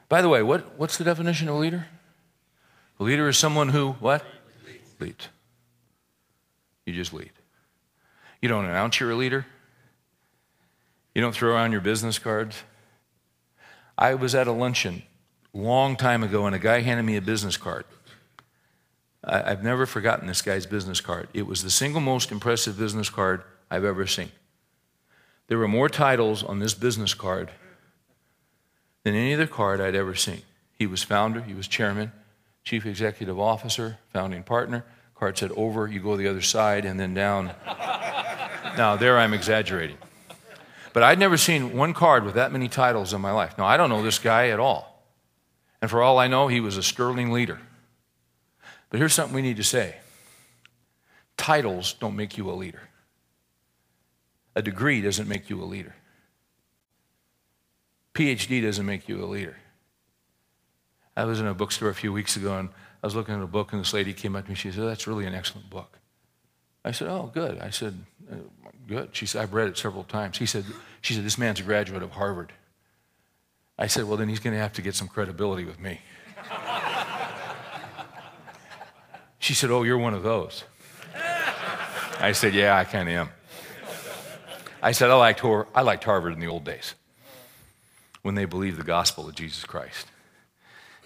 [0.09, 1.87] By the way, what, what's the definition of a leader?
[3.01, 4.23] A leader is someone who, what?
[5.01, 5.29] Leads.
[6.85, 7.33] You just lead.
[8.43, 9.47] You don't announce you're a leader.
[11.15, 12.63] You don't throw around your business cards.
[13.97, 15.03] I was at a luncheon
[15.55, 17.85] long time ago, and a guy handed me a business card
[19.25, 21.29] I, I've never forgotten this guy's business card.
[21.33, 24.31] It was the single most impressive business card I've ever seen.
[25.49, 27.51] There were more titles on this business card
[29.05, 30.43] than any other card I'd ever seen.
[30.79, 32.13] He was founder, he was chairman,
[32.65, 34.85] chief executive officer, founding partner.
[35.15, 37.53] Card said over, you go the other side, and then down.
[38.77, 39.99] now, there I'm exaggerating.
[40.93, 43.57] But I'd never seen one card with that many titles in my life.
[43.57, 45.05] Now, I don't know this guy at all.
[45.81, 47.61] And for all I know, he was a sterling leader.
[48.93, 49.97] But here's something we need to say
[51.39, 52.83] titles don't make you a leader,
[54.55, 55.97] a degree doesn't make you a leader,
[58.13, 59.57] PhD doesn't make you a leader.
[61.17, 62.69] I was in a bookstore a few weeks ago and
[63.03, 64.55] I was looking at a book, and this lady came up to me.
[64.55, 65.99] She said, That's really an excellent book.
[66.85, 67.59] I said, Oh, good.
[67.59, 67.99] I said,
[68.31, 68.37] uh,
[68.87, 69.11] Good.
[69.13, 70.39] She said, I've read it several times.
[70.39, 70.65] He said,
[71.01, 72.53] She said, This man's a graduate of Harvard.
[73.79, 76.01] I said, Well, then he's going to have to get some credibility with me.
[79.43, 80.63] she said, Oh, you're one of those.
[82.21, 83.29] I said, Yeah, I kind of am.
[84.81, 86.95] I said, I liked, I liked Harvard in the old days
[88.23, 90.07] when they believed the gospel of Jesus Christ.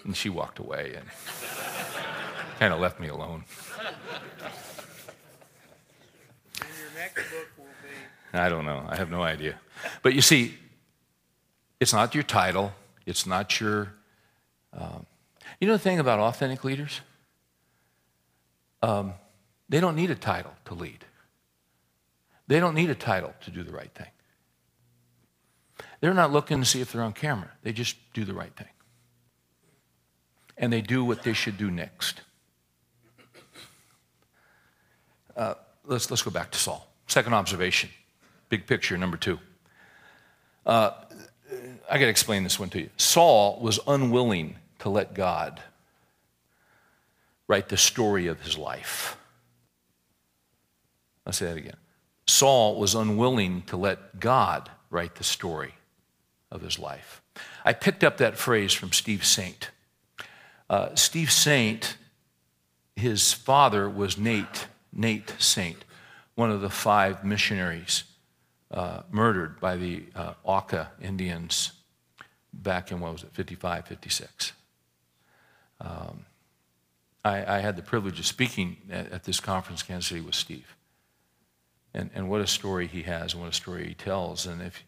[0.03, 1.07] And she walked away and
[2.59, 3.43] kind of left me alone.
[8.33, 8.85] I don't know.
[8.87, 9.55] I have no idea.
[10.03, 10.53] But you see,
[11.79, 12.73] it's not your title.
[13.07, 13.93] It's not your.
[14.73, 15.07] Um,
[15.59, 17.01] you know the thing about authentic leaders?
[18.81, 19.13] Um,
[19.69, 21.05] they don't need a title to lead.
[22.47, 24.07] They don't need a title to do the right thing.
[25.99, 27.51] They're not looking to see if they're on camera.
[27.63, 28.67] They just do the right thing.
[30.57, 32.21] And they do what they should do next.
[35.35, 36.87] Uh, let's, let's go back to Saul.
[37.07, 37.89] Second observation,
[38.49, 39.39] big picture, number two.
[40.65, 40.91] Uh,
[41.89, 42.89] I got to explain this one to you.
[42.97, 45.61] Saul was unwilling to let God
[47.47, 49.17] write the story of his life.
[51.25, 51.77] I'll say that again.
[52.25, 55.75] Saul was unwilling to let God write the story
[56.51, 57.21] of his life.
[57.63, 59.71] I picked up that phrase from Steve Saint.
[60.69, 61.97] Uh, Steve Saint,
[62.95, 65.85] his father was Nate Nate Saint,
[66.35, 68.03] one of the five missionaries
[68.71, 71.71] uh, murdered by the uh, Auca Indians
[72.51, 74.53] back in, what was it, 55, 56.
[75.79, 76.25] Um,
[77.27, 80.35] I, I, had the privilege of speaking at, at, this conference in Kansas City with
[80.35, 80.75] Steve.
[81.93, 84.45] And, and what a story he has and what a story he tells.
[84.45, 84.83] And if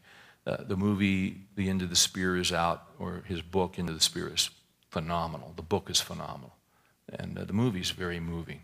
[0.46, 4.00] uh, the movie The End of the Spear is out, or his book, Into the
[4.00, 4.50] Spear, is
[4.90, 5.52] phenomenal.
[5.56, 6.54] The book is phenomenal.
[7.12, 8.60] And uh, the movie is very moving.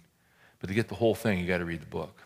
[0.60, 2.22] But to get the whole thing, you got to read the book.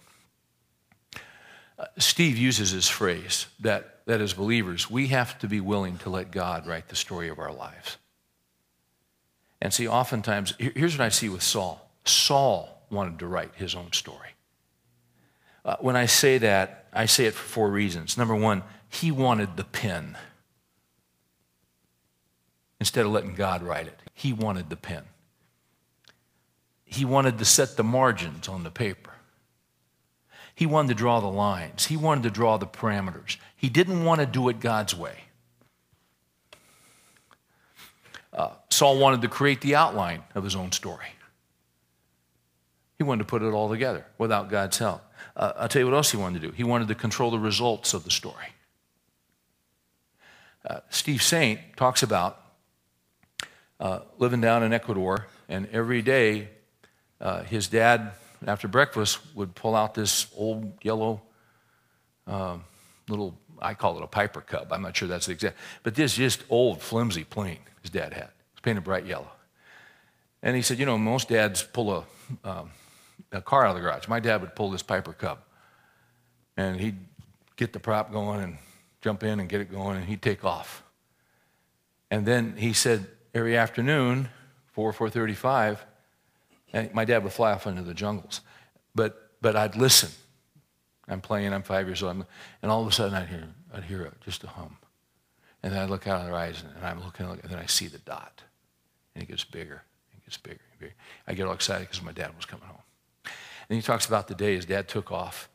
[1.78, 6.10] Uh, Steve uses this phrase that, that as believers, we have to be willing to
[6.10, 7.96] let God write the story of our lives.
[9.60, 13.92] And see, oftentimes, here's what I see with Saul Saul wanted to write his own
[13.92, 14.30] story.
[15.64, 18.16] Uh, when I say that, I say it for four reasons.
[18.16, 20.16] Number one, he wanted the pen.
[22.80, 25.04] Instead of letting God write it, he wanted the pen
[26.90, 29.12] he wanted to set the margins on the paper.
[30.56, 31.86] He wanted to draw the lines.
[31.86, 33.36] He wanted to draw the parameters.
[33.56, 35.20] He didn't want to do it God's way.
[38.32, 41.06] Uh, Saul wanted to create the outline of his own story.
[42.98, 45.02] He wanted to put it all together without God's help.
[45.34, 46.52] Uh, I'll tell you what else he wanted to do.
[46.52, 48.46] He wanted to control the results of the story.
[50.68, 52.38] Uh, Steve Saint talks about
[53.80, 56.50] uh, living down in Ecuador, and every day
[57.20, 58.12] uh, his dad,
[58.46, 61.22] after breakfast, would pull out this old yellow
[62.26, 62.64] um,
[63.08, 64.72] little, I call it a Piper Cub.
[64.72, 68.24] I'm not sure that's the exact, but this just old, flimsy plane his dad had.
[68.24, 69.30] It was painted bright yellow.
[70.42, 71.92] And he said, you know, most dads pull
[72.44, 72.70] a, um,
[73.32, 74.08] a car out of the garage.
[74.08, 75.38] My dad would pull this Piper Cub.
[76.56, 76.98] And he'd
[77.56, 78.58] get the prop going and
[79.00, 80.82] jump in and get it going, and he'd take off.
[82.10, 84.28] And then he said every afternoon,
[84.72, 85.78] 4, 4.35,
[86.72, 88.40] and my dad would fly off into the jungles.
[88.94, 90.10] But, but I'd listen.
[91.08, 92.24] I'm playing, I'm five years old,
[92.62, 94.76] and all of a sudden I'd hear, I'd hear just a hum.
[95.62, 97.86] And then I look out on the horizon, and I'm looking, and then I see
[97.86, 98.42] the dot.
[99.14, 99.82] And it gets bigger,
[100.12, 100.94] and gets bigger, and bigger.
[101.26, 102.82] I get all excited because my dad was coming home.
[103.24, 105.48] And he talks about the day his dad took off.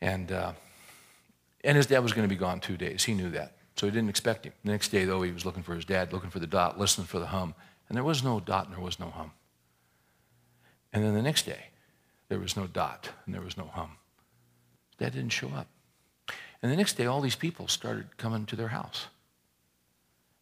[0.00, 0.52] And, uh,
[1.64, 3.04] and his dad was going to be gone two days.
[3.04, 3.56] He knew that.
[3.76, 4.52] So he didn't expect him.
[4.64, 7.06] The next day, though, he was looking for his dad, looking for the dot, listening
[7.06, 7.54] for the hum.
[7.88, 9.32] And there was no dot and there was no hum.
[10.92, 11.66] And then the next day,
[12.28, 13.96] there was no dot and there was no hum.
[14.98, 15.66] Dad didn't show up.
[16.62, 19.06] And the next day, all these people started coming to their house.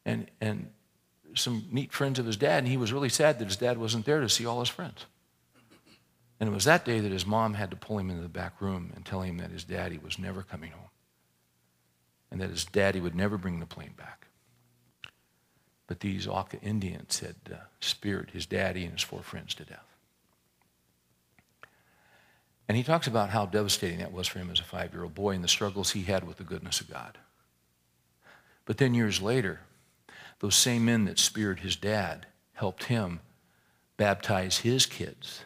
[0.05, 0.71] And, and
[1.35, 4.05] some neat friends of his dad, and he was really sad that his dad wasn't
[4.05, 5.07] there to see all his friends.
[6.41, 8.61] And it was that day that his mom had to pull him into the back
[8.61, 10.89] room and tell him that his daddy was never coming home
[12.31, 14.27] and that his daddy would never bring the plane back.
[15.87, 19.88] But these Auca Indians had uh, speared his daddy and his four friends to death.
[22.69, 25.15] And he talks about how devastating that was for him as a five year old
[25.15, 27.17] boy and the struggles he had with the goodness of God.
[28.67, 29.61] But then years later,
[30.41, 33.21] those same men that speared his dad helped him
[33.97, 35.45] baptize his kids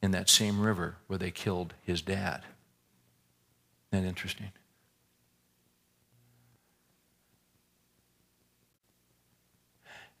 [0.00, 2.44] in that same river where they killed his dad.
[3.92, 4.52] Isn't that interesting?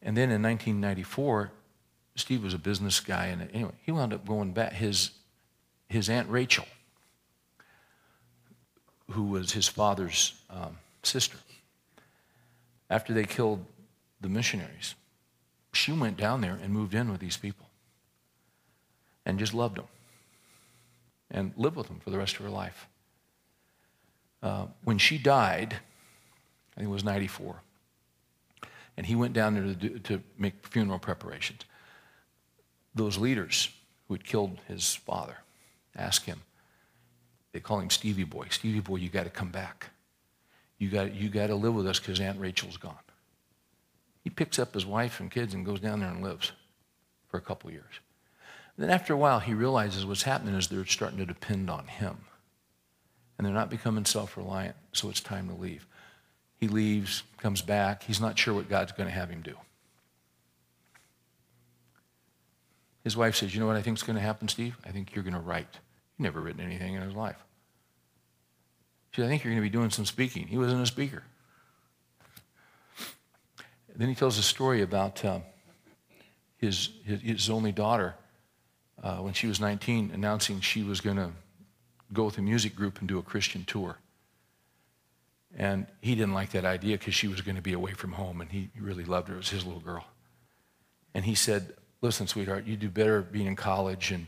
[0.02, 1.52] And then in 1994,
[2.16, 4.72] Steve was a business guy, and anyway, he wound up going back.
[4.72, 5.10] His,
[5.90, 6.66] his Aunt Rachel,
[9.10, 11.36] who was his father's um, sister,
[12.88, 13.64] after they killed
[14.20, 14.94] the missionaries,
[15.72, 17.66] she went down there and moved in with these people
[19.26, 19.86] and just loved them
[21.28, 22.86] and lived with them for the rest of her life.
[24.42, 25.74] Uh, when she died,
[26.76, 27.62] I think it was 94,
[28.96, 31.62] and he went down there to, to make funeral preparations.
[32.94, 33.70] Those leaders
[34.06, 35.38] who had killed his father
[35.96, 36.42] asked him,
[37.52, 38.46] they call him Stevie Boy.
[38.50, 39.90] Stevie Boy, you got to come back.
[40.78, 42.94] You got, you got to live with us because Aunt Rachel's gone.
[44.22, 46.52] He picks up his wife and kids and goes down there and lives
[47.28, 48.00] for a couple years.
[48.76, 52.16] Then after a while, he realizes what's happening is they're starting to depend on him.
[53.36, 55.86] And they're not becoming self reliant, so it's time to leave.
[56.56, 58.02] He leaves, comes back.
[58.02, 59.54] He's not sure what God's going to have him do.
[63.04, 64.76] His wife says, You know what I think is going to happen, Steve?
[64.84, 65.78] I think you're going to write.
[66.16, 67.42] He'd never written anything in his life.
[69.10, 70.46] She said, I think you're going to be doing some speaking.
[70.46, 71.24] He wasn't a speaker.
[73.96, 75.40] Then he tells a story about uh,
[76.56, 78.14] his, his, his, only daughter,
[79.02, 81.32] uh, when she was 19, announcing she was going to
[82.12, 83.98] go with a music group and do a Christian tour.
[85.56, 88.40] And he didn't like that idea because she was going to be away from home,
[88.40, 89.34] and he really loved her.
[89.34, 90.06] It was his little girl.
[91.12, 94.26] And he said, Listen, sweetheart, you do better being in college, and,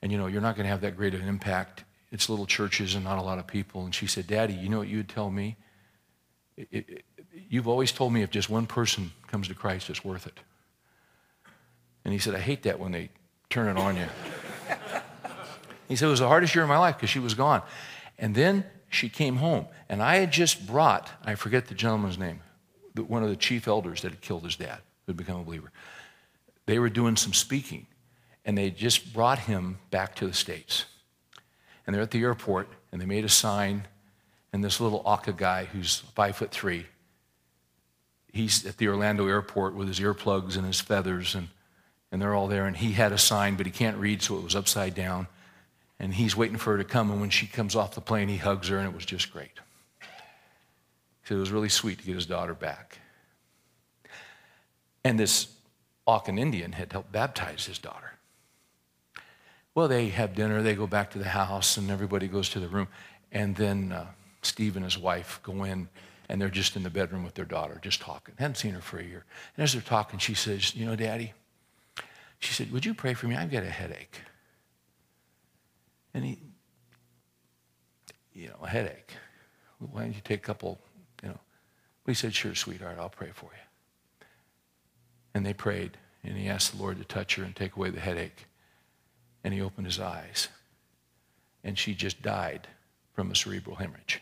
[0.00, 1.84] and you know, you're not going to have that great of an impact.
[2.10, 3.84] It's little churches and not a lot of people.
[3.84, 5.56] And she said, Daddy, you know what you would tell me?
[6.56, 7.04] It, it,
[7.48, 10.40] you've always told me if just one person comes to Christ, it's worth it.
[12.04, 13.10] And he said, I hate that when they
[13.50, 14.06] turn it on you.
[15.88, 17.62] he said, It was the hardest year of my life because she was gone.
[18.18, 22.40] And then she came home, and I had just brought, I forget the gentleman's name,
[22.96, 25.70] one of the chief elders that had killed his dad, who had become a believer.
[26.66, 27.86] They were doing some speaking,
[28.44, 30.84] and they just brought him back to the States.
[31.86, 33.86] And they're at the airport, and they made a sign,
[34.52, 36.86] and this little Auca guy who's five foot three,
[38.32, 41.48] he's at the Orlando airport with his earplugs and his feathers, and,
[42.12, 42.66] and they're all there.
[42.66, 45.26] And he had a sign, but he can't read, so it was upside down.
[45.98, 48.36] And he's waiting for her to come, and when she comes off the plane, he
[48.36, 49.58] hugs her, and it was just great.
[51.24, 52.98] So it was really sweet to get his daughter back.
[55.04, 55.48] And this
[56.10, 58.14] Aucan Indian had helped baptize his daughter.
[59.74, 62.68] Well, they have dinner, they go back to the house, and everybody goes to the
[62.68, 62.88] room.
[63.30, 64.06] And then uh,
[64.42, 65.88] Steve and his wife go in
[66.28, 68.34] and they're just in the bedroom with their daughter, just talking.
[68.38, 69.24] Hadn't seen her for a year.
[69.56, 71.32] And as they're talking, she says, You know, Daddy,
[72.38, 73.36] she said, Would you pray for me?
[73.36, 74.20] I've got a headache.
[76.14, 76.38] And he,
[78.32, 79.12] you know, a headache.
[79.78, 80.80] Why don't you take a couple,
[81.22, 81.40] you know?
[82.06, 83.69] He said, Sure, sweetheart, I'll pray for you.
[85.34, 88.00] And they prayed, and he asked the Lord to touch her and take away the
[88.00, 88.46] headache.
[89.44, 90.48] And he opened his eyes,
[91.64, 92.68] and she just died
[93.14, 94.20] from a cerebral hemorrhage.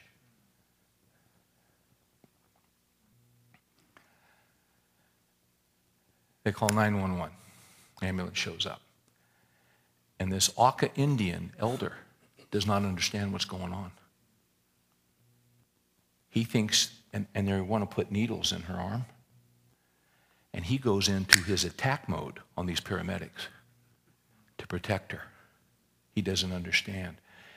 [6.44, 7.34] They call 911.
[8.00, 8.80] Ambulance shows up.
[10.18, 11.92] And this Auca Indian elder
[12.50, 13.92] does not understand what's going on.
[16.30, 19.04] He thinks, and, and they want to put needles in her arm.
[20.54, 23.48] And he goes into his attack mode on these paramedics
[24.58, 25.22] to protect her.
[26.14, 27.16] He doesn't understand.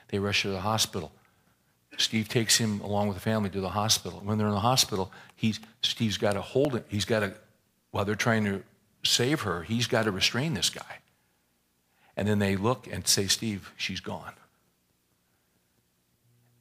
[0.09, 1.11] They rush her to the hospital.
[1.97, 4.21] Steve takes him along with the family to the hospital.
[4.23, 6.85] When they're in the hospital, he's, Steve's got to hold it.
[6.87, 7.33] He's got to,
[7.91, 8.63] while they're trying to
[9.03, 10.99] save her, he's got to restrain this guy.
[12.15, 14.33] And then they look and say, Steve, she's gone.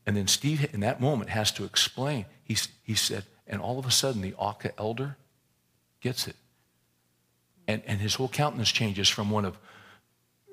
[0.06, 2.26] And then Steve, in that moment, has to explain.
[2.42, 5.16] He, he said, and all of a sudden, the Auca elder
[6.00, 6.36] gets it.
[7.66, 9.58] And, and his whole countenance changes from one of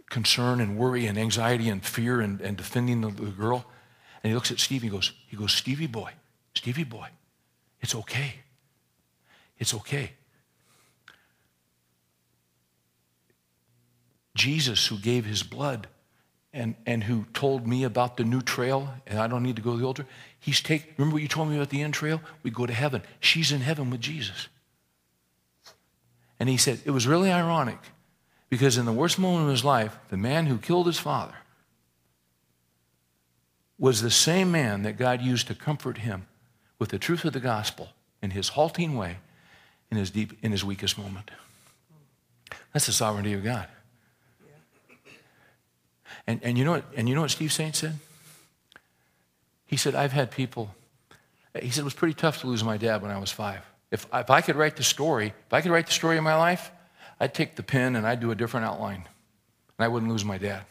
[0.10, 3.66] concern and worry and anxiety and fear and, and defending the, the girl.
[4.24, 6.12] And he looks at Stevie and goes, he goes, Stevie boy,
[6.54, 7.08] Stevie boy,
[7.82, 8.36] it's okay.
[9.58, 10.12] It's okay.
[14.36, 15.88] Jesus who gave his blood
[16.54, 19.74] and, and who told me about the new trail, and I don't need to go
[19.74, 20.06] to the altar.
[20.39, 22.22] He's take, remember what you told me about the end trail?
[22.43, 23.02] We go to heaven.
[23.20, 24.48] She's in heaven with Jesus.
[26.40, 27.80] And he said, it was really ironic
[28.50, 31.36] because in the worst moment of his life, the man who killed his father
[33.80, 36.28] was the same man that God used to comfort him
[36.80, 37.90] with the truth of the gospel
[38.22, 39.18] in his halting way
[39.92, 41.32] in his deep in his weakest moment.
[42.74, 43.68] That's the sovereignty of God.
[46.26, 47.96] And, and, you know what, and you know what Steve Saint said?
[49.66, 50.76] He said, I've had people,
[51.60, 53.62] he said, it was pretty tough to lose my dad when I was five.
[53.92, 56.36] If, if I could write the story, if I could write the story of my
[56.36, 56.72] life,
[57.20, 59.08] I'd take the pen and I'd do a different outline.
[59.78, 60.64] And I wouldn't lose my dad.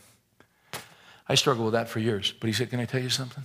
[1.28, 2.32] I struggled with that for years.
[2.38, 3.44] But he said, Can I tell you something?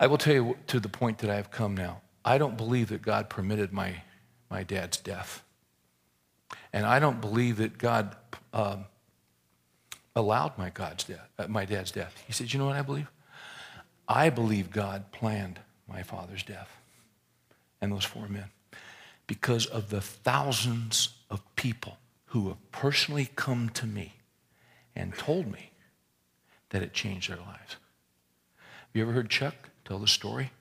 [0.00, 2.00] I will tell you to the point that I have come now.
[2.24, 4.02] I don't believe that God permitted my,
[4.50, 5.44] my dad's death.
[6.72, 8.16] And I don't believe that God
[8.52, 8.86] um,
[10.16, 12.20] allowed my, God's death, uh, my dad's death.
[12.26, 13.10] He said, You know what I believe?
[14.08, 16.81] I believe God planned my father's death
[17.82, 18.44] and those four men
[19.26, 24.14] because of the thousands of people who have personally come to me
[24.96, 25.70] and told me
[26.70, 27.76] that it changed their lives.
[28.56, 30.52] Have you ever heard Chuck tell the story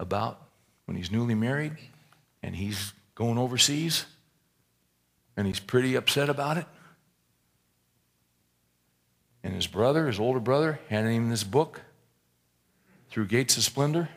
[0.00, 0.42] about
[0.86, 1.72] when he's newly married
[2.42, 4.06] and he's going overseas
[5.36, 6.66] and he's pretty upset about it?
[9.44, 11.82] And his brother, his older brother, handed him this book
[13.10, 14.08] through Gates of Splendor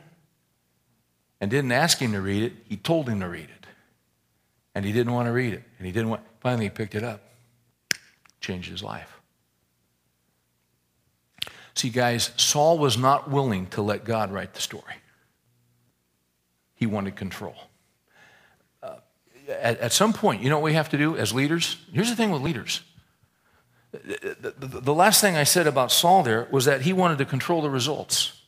[1.40, 2.52] and didn't ask him to read it.
[2.68, 3.66] He told him to read it.
[4.74, 5.62] And he didn't want to read it.
[5.78, 7.22] And he didn't want, finally, he picked it up.
[8.40, 9.20] Changed his life.
[11.74, 14.94] See, guys, Saul was not willing to let God write the story,
[16.74, 17.56] he wanted control.
[18.82, 18.96] Uh,
[19.48, 21.76] at, at some point, you know what we have to do as leaders?
[21.92, 22.82] Here's the thing with leaders
[23.92, 27.24] the, the, the, last thing I said about Saul there was that he wanted to
[27.24, 28.39] control the results.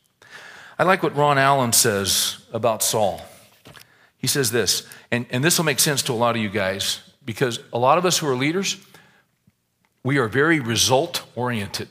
[0.77, 3.21] I like what Ron Allen says about Saul.
[4.17, 7.01] He says this, and, and this will make sense to a lot of you guys
[7.25, 8.77] because a lot of us who are leaders,
[10.03, 11.89] we are very result oriented.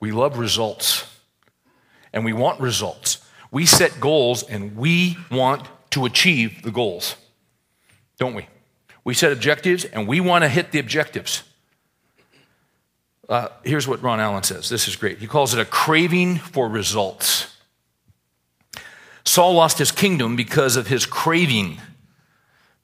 [0.00, 1.06] We love results
[2.12, 3.18] and we want results.
[3.50, 7.16] We set goals and we want to achieve the goals,
[8.18, 8.48] don't we?
[9.04, 11.42] We set objectives and we want to hit the objectives.
[13.28, 14.68] Uh, here's what Ron Allen says.
[14.68, 15.18] This is great.
[15.18, 17.56] He calls it a craving for results.
[19.24, 21.78] Saul lost his kingdom because of his craving.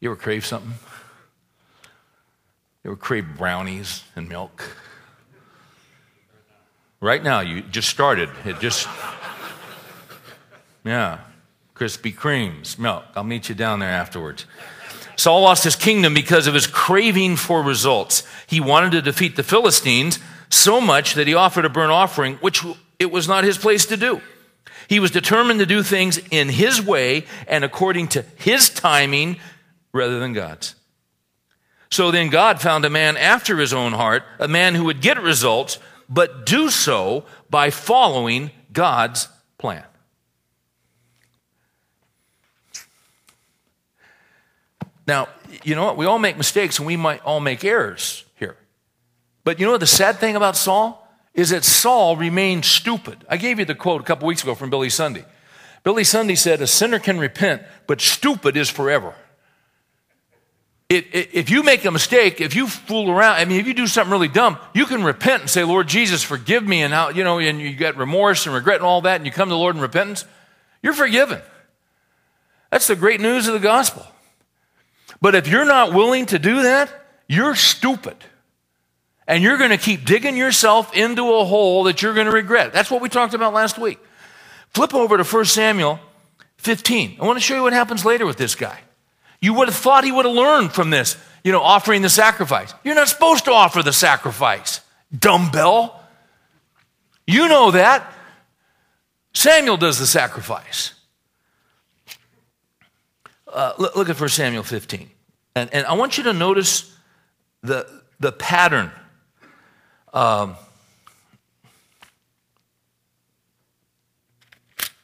[0.00, 0.74] You ever crave something?
[2.84, 4.76] You ever crave brownies and milk?
[7.00, 8.30] Right now, you just started.
[8.44, 8.88] It just,
[10.84, 11.20] yeah.
[11.74, 13.04] Krispy Kremes, milk.
[13.14, 14.46] I'll meet you down there afterwards.
[15.18, 18.22] Saul lost his kingdom because of his craving for results.
[18.46, 22.64] He wanted to defeat the Philistines, so much that he offered a burnt offering, which
[23.00, 24.20] it was not his place to do.
[24.86, 29.38] He was determined to do things in his way and according to his timing
[29.92, 30.76] rather than God's.
[31.90, 35.20] So then God found a man after his own heart, a man who would get
[35.20, 39.84] results, but do so by following God's plan.
[45.08, 45.28] Now,
[45.64, 45.96] you know what?
[45.96, 48.26] We all make mistakes and we might all make errors.
[48.36, 48.56] Here.
[49.42, 51.08] But you know what the sad thing about Saul?
[51.32, 53.24] Is that Saul remained stupid.
[53.28, 55.24] I gave you the quote a couple weeks ago from Billy Sunday.
[55.82, 59.14] Billy Sunday said, A sinner can repent, but stupid is forever.
[60.90, 63.74] It, it, if you make a mistake, if you fool around, I mean, if you
[63.74, 67.10] do something really dumb, you can repent and say, Lord Jesus, forgive me, and how,
[67.10, 69.54] you know, and you get remorse and regret and all that, and you come to
[69.54, 70.26] the Lord in repentance,
[70.82, 71.40] you're forgiven.
[72.70, 74.06] That's the great news of the gospel.
[75.20, 76.90] But if you're not willing to do that,
[77.26, 78.16] you're stupid
[79.26, 82.72] and you're going to keep digging yourself into a hole that you're going to regret.
[82.72, 83.98] That's what we talked about last week.
[84.70, 86.00] Flip over to 1 Samuel
[86.56, 87.18] 15.
[87.20, 88.80] I want to show you what happens later with this guy.
[89.40, 92.74] You would have thought he would have learned from this, you know, offering the sacrifice.
[92.82, 94.80] You're not supposed to offer the sacrifice,
[95.16, 96.02] dumbbell.
[97.26, 98.10] You know that.
[99.34, 100.94] Samuel does the sacrifice.
[103.58, 105.10] Uh, look, at 1 Samuel 15.
[105.56, 106.96] And, and I want you to notice
[107.62, 107.88] the,
[108.20, 108.92] the pattern
[110.14, 110.56] um,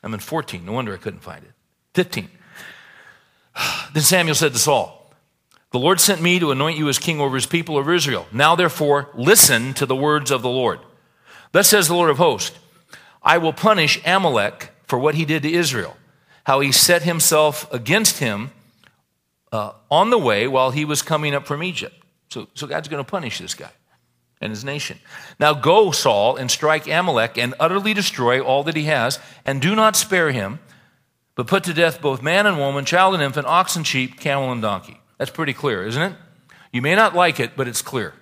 [0.04, 0.64] I'm in 14.
[0.64, 1.50] No wonder I couldn't find it.
[1.94, 2.28] 15.
[3.92, 5.12] Then Samuel said to Saul,
[5.72, 8.28] The Lord sent me to anoint you as king over his people of Israel.
[8.30, 10.78] Now, therefore, listen to the words of the Lord.
[11.50, 12.56] Thus says the Lord of hosts
[13.20, 15.96] I will punish Amalek for what he did to Israel,
[16.44, 18.50] how he set himself against him
[19.52, 21.94] uh, on the way while he was coming up from Egypt.
[22.30, 23.70] So, so God's going to punish this guy
[24.40, 24.98] and his nation.
[25.38, 29.74] Now go, Saul, and strike Amalek and utterly destroy all that he has, and do
[29.74, 30.58] not spare him,
[31.34, 34.52] but put to death both man and woman, child and infant, ox and sheep, camel
[34.52, 35.00] and donkey.
[35.18, 36.12] That's pretty clear, isn't it?
[36.72, 38.12] You may not like it, but it's clear.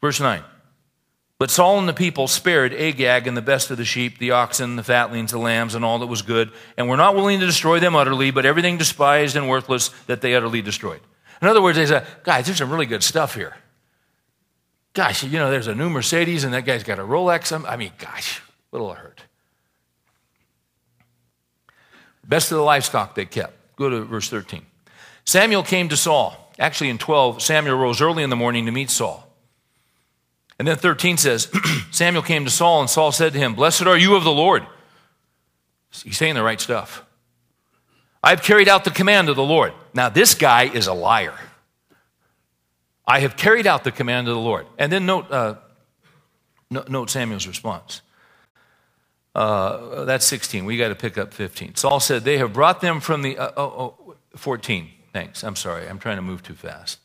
[0.00, 0.42] Verse 9.
[1.44, 4.76] But Saul and the people spared Agag and the best of the sheep, the oxen,
[4.76, 7.78] the fatlings, the lambs, and all that was good, and were not willing to destroy
[7.80, 11.02] them utterly, but everything despised and worthless that they utterly destroyed.
[11.42, 13.54] In other words, they said, guys, there's some really good stuff here.
[14.94, 17.52] Gosh, you know, there's a new Mercedes, and that guy's got a Rolex.
[17.68, 18.40] I mean, gosh,
[18.72, 19.20] little hurt.
[22.26, 23.76] Best of the livestock they kept.
[23.76, 24.64] Go to verse 13.
[25.26, 26.54] Samuel came to Saul.
[26.58, 29.23] Actually, in 12, Samuel rose early in the morning to meet Saul.
[30.58, 31.50] And then 13 says,
[31.90, 34.66] Samuel came to Saul, and Saul said to him, Blessed are you of the Lord.
[35.90, 37.04] He's saying the right stuff.
[38.22, 39.72] I've carried out the command of the Lord.
[39.92, 41.34] Now, this guy is a liar.
[43.06, 44.66] I have carried out the command of the Lord.
[44.78, 45.56] And then note, uh,
[46.70, 48.00] note Samuel's response.
[49.34, 50.64] Uh, that's 16.
[50.64, 51.74] We got to pick up 15.
[51.74, 53.36] Saul said, They have brought them from the.
[53.36, 54.88] Uh, oh, oh, 14.
[55.12, 55.44] Thanks.
[55.44, 55.88] I'm sorry.
[55.88, 56.98] I'm trying to move too fast.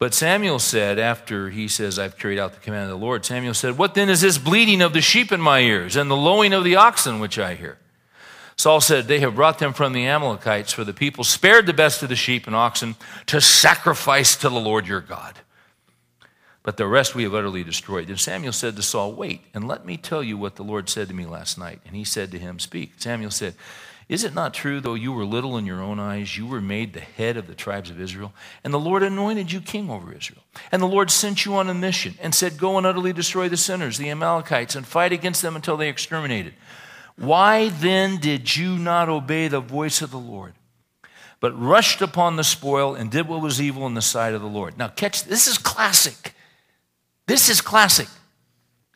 [0.00, 3.52] But Samuel said, after he says, I've carried out the command of the Lord, Samuel
[3.52, 6.54] said, What then is this bleating of the sheep in my ears and the lowing
[6.54, 7.78] of the oxen which I hear?
[8.56, 12.02] Saul said, They have brought them from the Amalekites, for the people spared the best
[12.02, 12.96] of the sheep and oxen
[13.26, 15.38] to sacrifice to the Lord your God.
[16.62, 18.08] But the rest we have utterly destroyed.
[18.08, 21.08] Then Samuel said to Saul, Wait, and let me tell you what the Lord said
[21.08, 21.80] to me last night.
[21.84, 22.92] And he said to him, Speak.
[22.96, 23.54] Samuel said,
[24.10, 26.94] is it not true, though you were little in your own eyes, you were made
[26.94, 28.32] the head of the tribes of Israel?
[28.64, 30.42] And the Lord anointed you king over Israel.
[30.72, 33.56] And the Lord sent you on a mission and said, Go and utterly destroy the
[33.56, 36.54] sinners, the Amalekites, and fight against them until they exterminated.
[37.14, 40.54] Why then did you not obey the voice of the Lord,
[41.38, 44.48] but rushed upon the spoil and did what was evil in the sight of the
[44.48, 44.76] Lord?
[44.76, 46.34] Now, catch this is classic.
[47.28, 48.08] This is classic.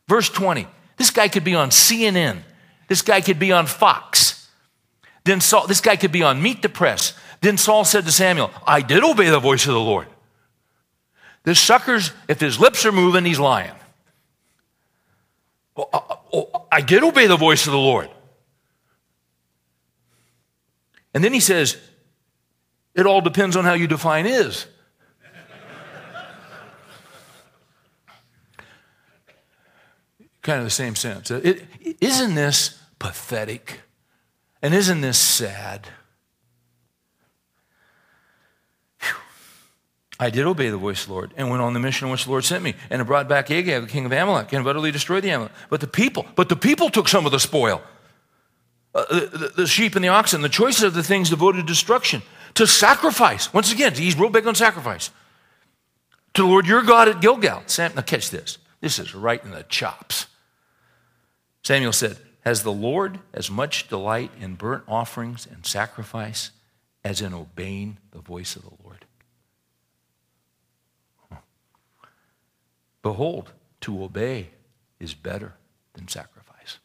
[0.09, 0.67] Verse 20.
[0.97, 2.39] This guy could be on CNN.
[2.89, 4.34] This guy could be on Fox.
[5.25, 7.13] Then Saul, this guy could be on Meet the Press.
[7.41, 10.07] Then Saul said to Samuel, I did obey the voice of the Lord.
[11.43, 13.73] This sucker's, if his lips are moving, he's lying.
[15.75, 18.09] Oh, oh, oh, I did obey the voice of the Lord.
[21.13, 21.77] And then he says,
[22.93, 24.67] It all depends on how you define is.
[30.41, 31.31] kind of the same sense.
[31.31, 31.63] is
[31.99, 33.81] isn't this pathetic?
[34.65, 35.89] And isn't this sad?
[38.99, 39.15] Whew.
[40.19, 42.31] I did obey the voice of the Lord and went on the mission which the
[42.31, 42.73] Lord sent me.
[42.89, 45.51] And it brought back Agag, the king of Amalek, and utterly destroyed the Amalek.
[45.69, 47.83] But the people, but the people took some of the spoil.
[48.95, 51.63] Uh, the, the, the, sheep and the oxen, the choices of the things devoted to
[51.67, 52.23] destruction,
[52.55, 53.53] to sacrifice.
[53.53, 55.11] Once again, he's real big on sacrifice.
[56.33, 57.61] To the Lord your God at Gilgal.
[57.67, 58.57] Sam, now catch this.
[58.81, 60.25] This is right in the chops.
[61.61, 66.51] Samuel said, has the Lord as much delight in burnt offerings and sacrifice
[67.03, 69.05] as in obeying the voice of the Lord?
[73.01, 74.49] Behold, to obey
[74.99, 75.53] is better
[75.93, 76.79] than sacrifice.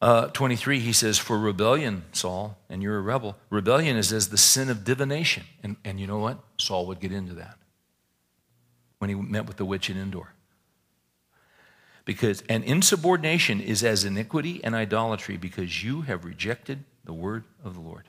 [0.00, 4.36] Uh, 23, he says, For rebellion, Saul, and you're a rebel, rebellion is as the
[4.36, 5.44] sin of divination.
[5.62, 6.38] And, and you know what?
[6.56, 7.56] Saul would get into that
[8.98, 10.33] when he met with the witch in Endor.
[12.04, 17.74] Because an insubordination is as iniquity and idolatry because you have rejected the word of
[17.74, 18.08] the Lord.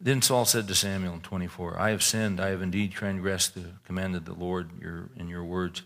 [0.00, 3.70] Then Saul said to Samuel in 24, I have sinned, I have indeed transgressed the
[3.84, 5.82] command of the Lord your, in your words,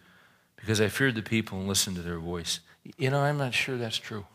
[0.57, 2.61] because I feared the people and listened to their voice.
[2.97, 4.27] You know, I'm not sure that's true.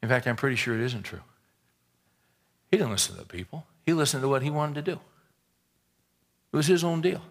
[0.00, 1.22] In fact, I'm pretty sure it isn't true.
[2.70, 3.66] He didn't listen to the people.
[3.84, 5.00] He listened to what he wanted to do.
[6.52, 7.22] It was his own deal.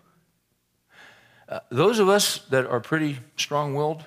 [1.49, 4.03] Uh, those of us that are pretty strong willed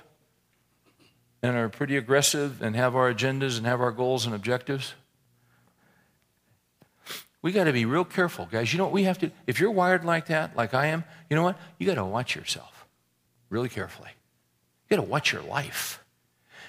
[1.43, 4.95] and are pretty aggressive and have our agendas and have our goals and objectives,
[7.43, 8.73] we got to be real careful, guys.
[8.73, 11.35] You know what we have to, if you're wired like that, like I am, you
[11.35, 11.59] know what?
[11.79, 12.87] You got to watch yourself
[13.51, 14.11] really carefully.
[14.89, 15.99] You got to watch your life.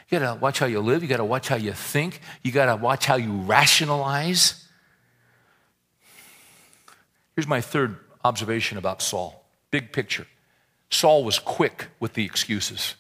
[0.10, 1.04] You got to watch how you live.
[1.04, 2.20] You got to watch how you think.
[2.42, 4.68] You got to watch how you rationalize.
[7.36, 10.28] Here's my third observation about Saul big picture.
[10.94, 12.96] Saul was quick with the excuses.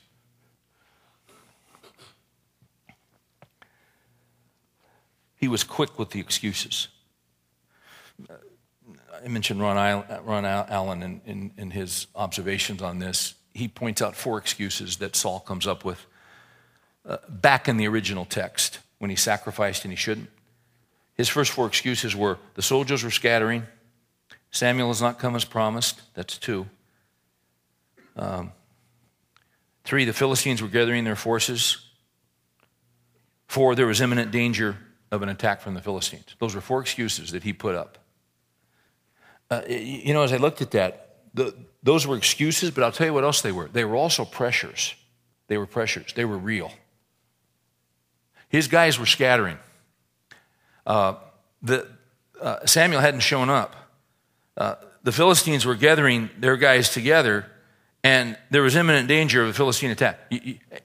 [5.37, 6.87] He was quick with the excuses.
[9.23, 13.35] I mentioned Ron, Allen in, in, in, his observations on this.
[13.53, 16.05] He points out four excuses that Saul comes up with
[17.05, 20.29] uh, back in the original text when he sacrificed and he shouldn't.
[21.13, 23.63] His first four excuses were the soldiers were scattering,
[24.49, 26.01] Samuel has not come as promised.
[26.13, 26.67] That's two.
[28.15, 28.51] Um,
[29.83, 31.89] three, the Philistines were gathering their forces.
[33.47, 34.77] Four, there was imminent danger
[35.11, 36.35] of an attack from the Philistines.
[36.39, 37.97] Those were four excuses that he put up.
[39.49, 41.53] Uh, you know, as I looked at that, the,
[41.83, 43.67] those were excuses, but I'll tell you what else they were.
[43.67, 44.95] They were also pressures.
[45.47, 46.71] They were pressures, they were real.
[48.49, 49.57] His guys were scattering.
[50.85, 51.15] Uh,
[51.61, 51.87] the,
[52.39, 53.75] uh, Samuel hadn't shown up.
[54.55, 57.45] Uh, the Philistines were gathering their guys together,
[58.03, 60.19] and there was imminent danger of a Philistine attack.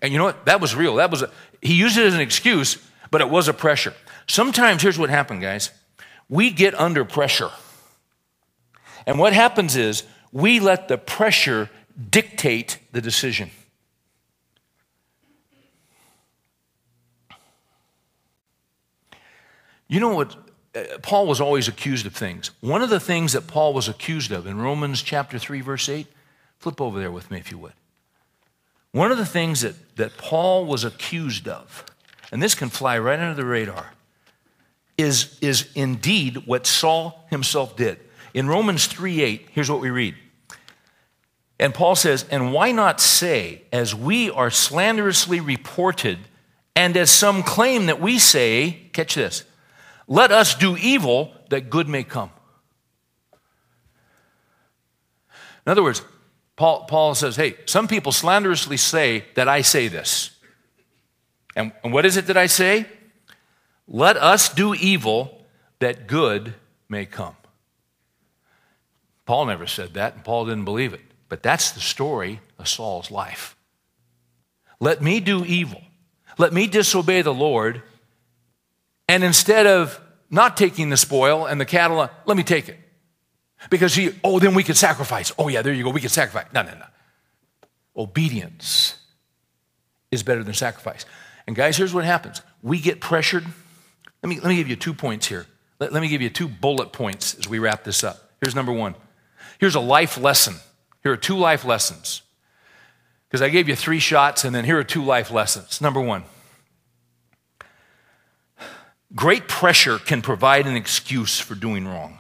[0.01, 0.47] And you know what?
[0.47, 0.97] That was real.
[0.97, 2.79] That was a, he used it as an excuse,
[3.11, 3.95] but it was a pressure.
[4.29, 5.71] Sometimes here's what happened, guys.
[6.29, 7.51] We get under pressure.
[9.07, 11.71] And what happens is we let the pressure
[12.11, 13.51] dictate the decision.
[19.89, 20.37] You know what?
[20.75, 22.51] Uh, Paul was always accused of things.
[22.61, 26.07] One of the things that Paul was accused of in Romans chapter 3, verse 8,
[26.59, 27.73] flip over there with me if you would.
[28.93, 31.85] One of the things that, that Paul was accused of,
[32.33, 33.93] and this can fly right under the radar,
[34.97, 37.99] is, is indeed what Saul himself did.
[38.35, 40.15] In Romans 3 8, here's what we read.
[41.61, 46.19] And Paul says, And why not say, as we are slanderously reported,
[46.75, 49.45] and as some claim that we say, catch this,
[50.07, 52.31] let us do evil that good may come.
[55.67, 56.03] In other words,
[56.59, 60.33] Paul, Paul says, hey, some people slanderously say that I say this.
[61.55, 62.85] And, and what is it that I say?
[63.87, 65.47] Let us do evil
[65.79, 66.55] that good
[66.89, 67.37] may come.
[69.25, 71.01] Paul never said that, and Paul didn't believe it.
[71.29, 73.57] But that's the story of Saul's life.
[74.81, 75.81] Let me do evil.
[76.39, 77.83] Let me disobey the Lord
[79.09, 79.99] and instead of
[80.31, 82.79] not taking the spoil and the cattle, let me take it.
[83.71, 85.33] Because he, oh, then we could sacrifice.
[85.39, 85.91] Oh, yeah, there you go.
[85.91, 86.47] We could sacrifice.
[86.55, 86.87] No, no, no.
[87.97, 88.97] Obedience
[90.11, 91.05] is better than sacrifice.
[91.47, 93.45] And guys, here's what happens we get pressured.
[94.23, 95.47] Let me, let me give you two points here.
[95.81, 98.33] Let, let me give you two bullet points as we wrap this up.
[98.41, 98.95] Here's number one.
[99.59, 100.57] Here's a life lesson.
[101.03, 102.23] Here are two life lessons.
[103.29, 105.81] Because I gave you three shots, and then here are two life lessons.
[105.81, 106.25] Number one
[109.15, 112.19] Great pressure can provide an excuse for doing wrong.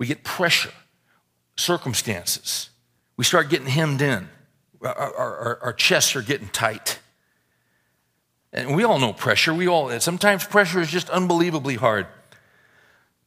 [0.00, 0.72] We get pressure,
[1.56, 2.70] circumstances.
[3.16, 4.28] We start getting hemmed in.
[4.82, 6.98] Our, our, our, chests are getting tight.
[8.52, 9.52] And we all know pressure.
[9.52, 12.06] We all, sometimes pressure is just unbelievably hard.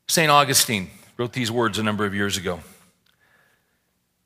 [0.08, 0.30] St.
[0.30, 2.60] Augustine wrote these words a number of years ago.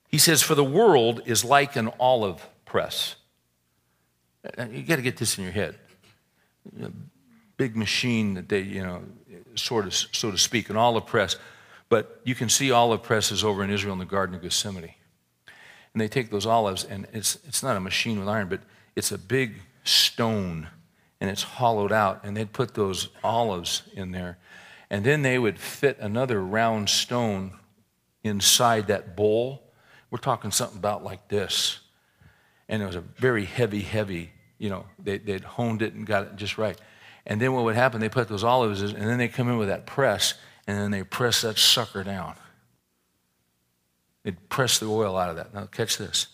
[0.08, 3.18] He says, For the world is like an olive press
[4.58, 5.76] uh, you got to get this in your head.
[6.82, 6.92] A
[7.58, 9.04] big machine that they, you know,
[9.56, 11.36] sort of, so to speak, an olive press.
[11.90, 14.94] But you can see olive presses over in Israel in the Garden of Gethsemane.
[15.94, 18.62] And they take those olives, and it's, it's not a machine with iron, but
[18.96, 20.68] it's a big stone,
[21.20, 24.38] and it's hollowed out, and they'd put those olives in there.
[24.90, 27.58] And then they would fit another round stone
[28.24, 29.64] inside that bowl.
[30.12, 31.80] We're talking something about like this.
[32.70, 36.24] And it was a very heavy, heavy you know, they, they'd honed it and got
[36.24, 36.80] it just right.
[37.26, 39.68] And then what would happen, they put those olives, and then they come in with
[39.68, 40.36] that press,
[40.68, 42.36] and then they press that sucker down.
[44.24, 45.54] They'd press the oil out of that.
[45.54, 46.28] Now, catch this.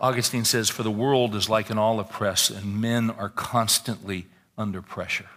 [0.00, 4.80] Augustine says, For the world is like an olive press, and men are constantly under
[4.80, 5.28] pressure.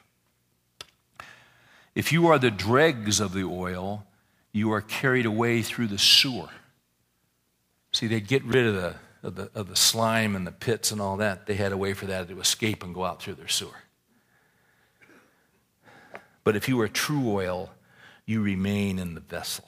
[1.96, 4.06] If you are the dregs of the oil,
[4.52, 6.50] you are carried away through the sewer.
[7.92, 11.02] See, they get rid of the of the, of the slime and the pits and
[11.02, 13.48] all that, they had a way for that to escape and go out through their
[13.48, 13.84] sewer.
[16.44, 17.72] But if you are true oil,
[18.26, 19.66] you remain in the vessel.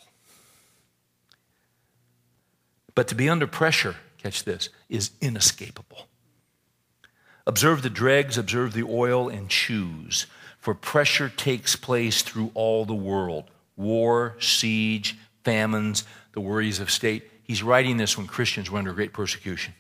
[2.93, 6.07] But to be under pressure, catch this, is inescapable.
[7.47, 10.25] Observe the dregs, observe the oil, and choose.
[10.59, 17.29] For pressure takes place through all the world war, siege, famines, the worries of state.
[17.43, 19.73] He's writing this when Christians were under great persecution.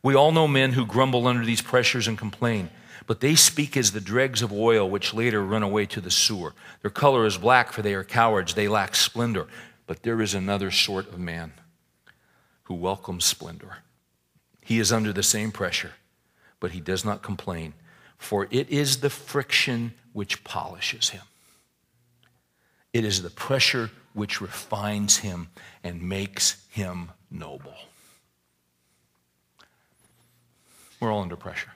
[0.00, 2.70] We all know men who grumble under these pressures and complain,
[3.06, 6.54] but they speak as the dregs of oil which later run away to the sewer.
[6.82, 8.54] Their color is black, for they are cowards.
[8.54, 9.46] They lack splendor.
[9.86, 11.52] But there is another sort of man
[12.64, 13.78] who welcomes splendor.
[14.60, 15.92] He is under the same pressure,
[16.60, 17.72] but he does not complain,
[18.18, 21.22] for it is the friction which polishes him.
[22.92, 25.48] It is the pressure which refines him
[25.82, 27.74] and makes him noble.
[31.00, 31.70] We're all under pressure.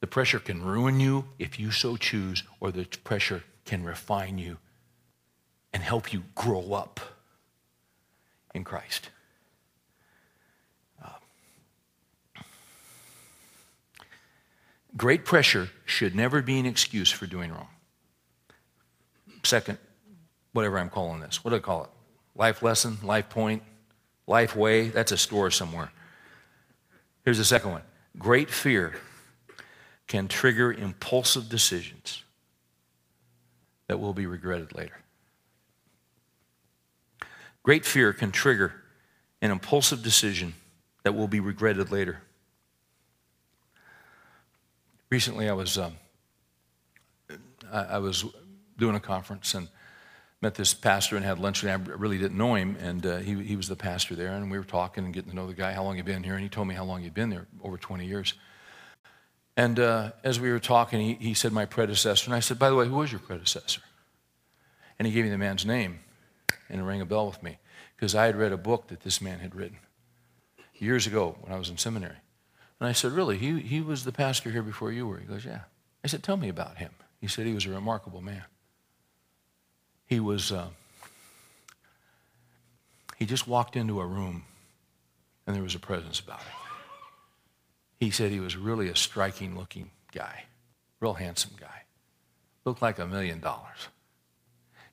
[0.00, 4.58] The pressure can ruin you if you so choose, or the pressure can refine you
[5.72, 7.00] and help you grow up
[8.54, 9.10] in Christ.
[11.04, 11.08] Uh,
[14.96, 17.68] great pressure should never be an excuse for doing wrong.
[19.42, 19.78] Second,
[20.52, 21.90] whatever I'm calling this, what do I call it?
[22.34, 23.62] Life lesson, life point,
[24.26, 24.88] life way?
[24.88, 25.90] That's a store somewhere.
[27.24, 27.82] Here's the second one
[28.16, 28.94] great fear
[30.08, 32.24] can trigger impulsive decisions
[33.86, 34.98] that will be regretted later.
[37.62, 38.72] Great fear can trigger
[39.42, 40.54] an impulsive decision
[41.02, 42.20] that will be regretted later.
[45.10, 45.94] Recently, I was, um,
[47.72, 48.24] I, I, was
[48.76, 49.68] doing a conference and
[50.42, 53.42] met this pastor and had lunch, and I really didn't know him, and uh, he,
[53.42, 55.72] he was the pastor there, and we were talking and getting to know the guy,
[55.72, 57.78] how long he'd been here, and he told me how long he'd been there, over
[57.78, 58.34] 20 years.
[59.58, 62.26] And uh, as we were talking, he, he said, My predecessor.
[62.26, 63.80] And I said, By the way, who was your predecessor?
[64.98, 65.98] And he gave me the man's name,
[66.68, 67.58] and it rang a bell with me
[67.96, 69.78] because I had read a book that this man had written
[70.76, 72.18] years ago when I was in seminary.
[72.78, 73.36] And I said, Really?
[73.36, 75.18] He, he was the pastor here before you were?
[75.18, 75.62] He goes, Yeah.
[76.04, 76.92] I said, Tell me about him.
[77.20, 78.44] He said, He was a remarkable man.
[80.06, 80.68] He was, uh,
[83.16, 84.44] he just walked into a room
[85.48, 86.57] and there was a presence about him.
[87.98, 90.44] He said he was really a striking looking guy,
[91.00, 91.82] real handsome guy.
[92.64, 93.88] Looked like a million dollars.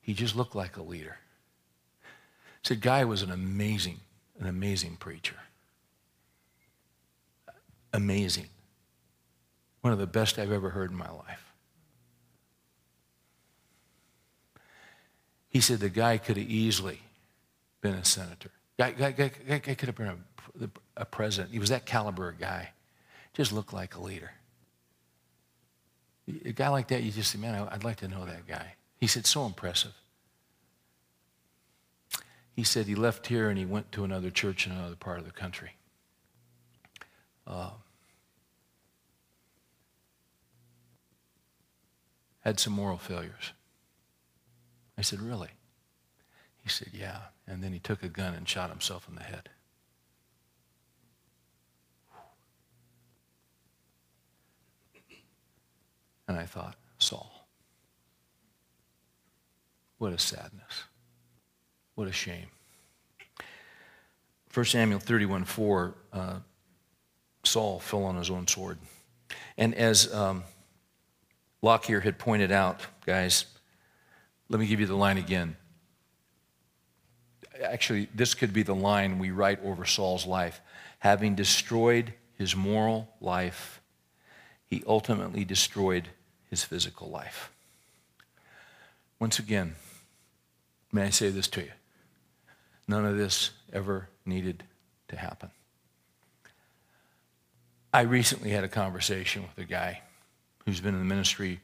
[0.02, 1.18] He just looked like a leader.
[2.64, 4.00] Said guy was an amazing,
[4.40, 5.36] an amazing preacher.
[7.94, 8.48] Amazing.
[9.82, 11.54] One of the best I've ever heard in my life.
[15.50, 17.00] He said the guy could have easily
[17.82, 18.50] been a senator.
[18.78, 20.24] Guy, guy, guy, guy could have been
[20.62, 21.54] a, a president.
[21.54, 22.72] He was that caliber of guy
[23.36, 24.32] just look like a leader.
[26.28, 28.74] A guy like that, you just say, man, I'd like to know that guy.
[28.98, 29.94] He said, so impressive.
[32.56, 35.26] He said he left here and he went to another church in another part of
[35.26, 35.72] the country.
[37.46, 37.72] Uh,
[42.40, 43.52] had some moral failures.
[44.98, 45.50] I said, really?
[46.64, 47.20] He said, yeah.
[47.46, 49.50] And then he took a gun and shot himself in the head.
[56.28, 57.48] And I thought, Saul,
[59.98, 60.84] what a sadness.
[61.96, 62.48] What a shame.
[64.54, 66.36] 1 Samuel 31 4, uh,
[67.44, 68.78] Saul fell on his own sword.
[69.58, 70.44] And as um,
[71.62, 73.46] Lockyer had pointed out, guys,
[74.50, 75.56] let me give you the line again.
[77.64, 80.62] Actually, this could be the line we write over Saul's life.
[81.00, 83.82] Having destroyed his moral life,
[84.70, 86.10] he ultimately destroyed
[86.50, 87.52] his physical life.
[89.20, 89.76] Once again,
[90.92, 91.72] may I say this to you?
[92.88, 94.64] None of this ever needed
[95.08, 95.50] to happen.
[97.94, 100.02] I recently had a conversation with a guy
[100.66, 101.62] who's been in the ministry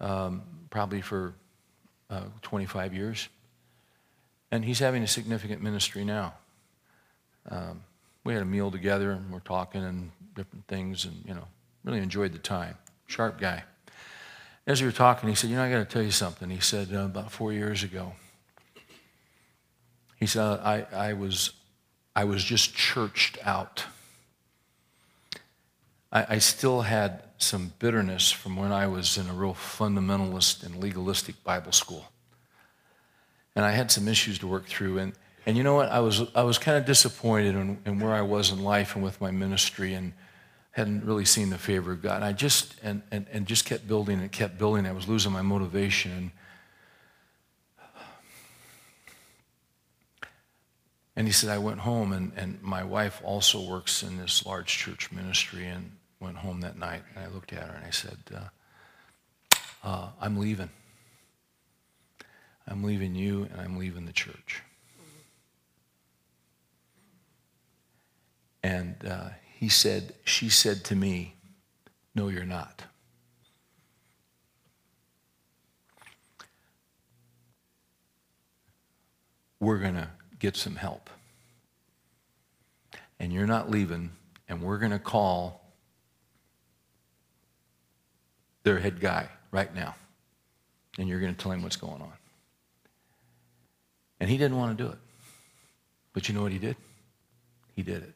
[0.00, 1.34] um, probably for
[2.10, 3.28] uh, 25 years,
[4.50, 6.34] and he's having a significant ministry now.
[7.48, 7.82] Um,
[8.24, 11.46] we had a meal together and we're talking and different things, and you know,
[11.84, 12.76] really enjoyed the time.
[13.06, 13.64] Sharp guy.
[14.66, 16.48] As we were talking, he said, You know, I got to tell you something.
[16.50, 18.14] He said, uh, About four years ago,
[20.18, 21.52] he said, I, I, was,
[22.16, 23.84] I was just churched out.
[26.10, 30.76] I, I still had some bitterness from when I was in a real fundamentalist and
[30.76, 32.10] legalistic Bible school.
[33.54, 34.98] And I had some issues to work through.
[34.98, 35.12] And,
[35.44, 35.90] and you know what?
[35.90, 39.04] I was, I was kind of disappointed in, in where I was in life and
[39.04, 39.92] with my ministry.
[39.92, 40.14] And
[40.74, 42.16] hadn't really seen the favor of God.
[42.16, 44.86] And I just and, and, and just kept building and kept building.
[44.86, 46.32] I was losing my motivation.
[51.16, 54.66] And he said, I went home, and, and my wife also works in this large
[54.66, 57.02] church ministry, and went home that night.
[57.14, 60.70] And I looked at her and I said, uh, uh, I'm leaving.
[62.66, 64.62] I'm leaving you, and I'm leaving the church.
[68.64, 69.28] And uh,
[69.64, 71.36] he said, She said to me,
[72.14, 72.82] No, you're not.
[79.60, 81.08] We're going to get some help.
[83.18, 84.10] And you're not leaving,
[84.50, 85.62] and we're going to call
[88.64, 89.94] their head guy right now.
[90.98, 92.12] And you're going to tell him what's going on.
[94.20, 94.98] And he didn't want to do it.
[96.12, 96.76] But you know what he did?
[97.74, 98.14] He did it.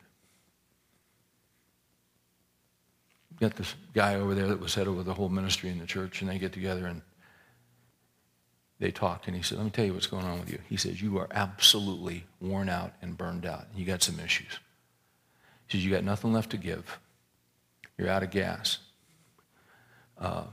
[3.40, 6.20] Got this guy over there that was head over the whole ministry in the church,
[6.20, 7.02] and they get together and
[8.80, 9.26] they talked.
[9.26, 10.58] And he said, Let me tell you what's going on with you.
[10.68, 13.66] He says, You are absolutely worn out and burned out.
[13.74, 14.58] You got some issues.
[15.66, 16.98] He says, You got nothing left to give.
[17.96, 18.78] You're out of gas.
[20.16, 20.44] Uh,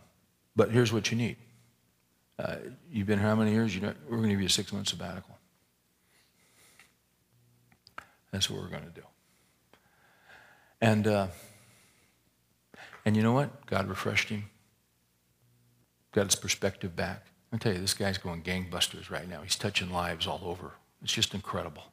[0.55, 1.37] but here's what you need.
[2.37, 2.55] Uh,
[2.91, 3.73] you've been here how many years?
[3.73, 5.37] You know, we're going to give you a six month sabbatical.
[8.31, 9.03] That's what we're going to do.
[10.81, 11.27] And, uh,
[13.05, 13.65] and you know what?
[13.67, 14.49] God refreshed him,
[16.11, 17.27] got his perspective back.
[17.53, 19.41] I tell you, this guy's going gangbusters right now.
[19.41, 20.71] He's touching lives all over.
[21.01, 21.83] It's just incredible.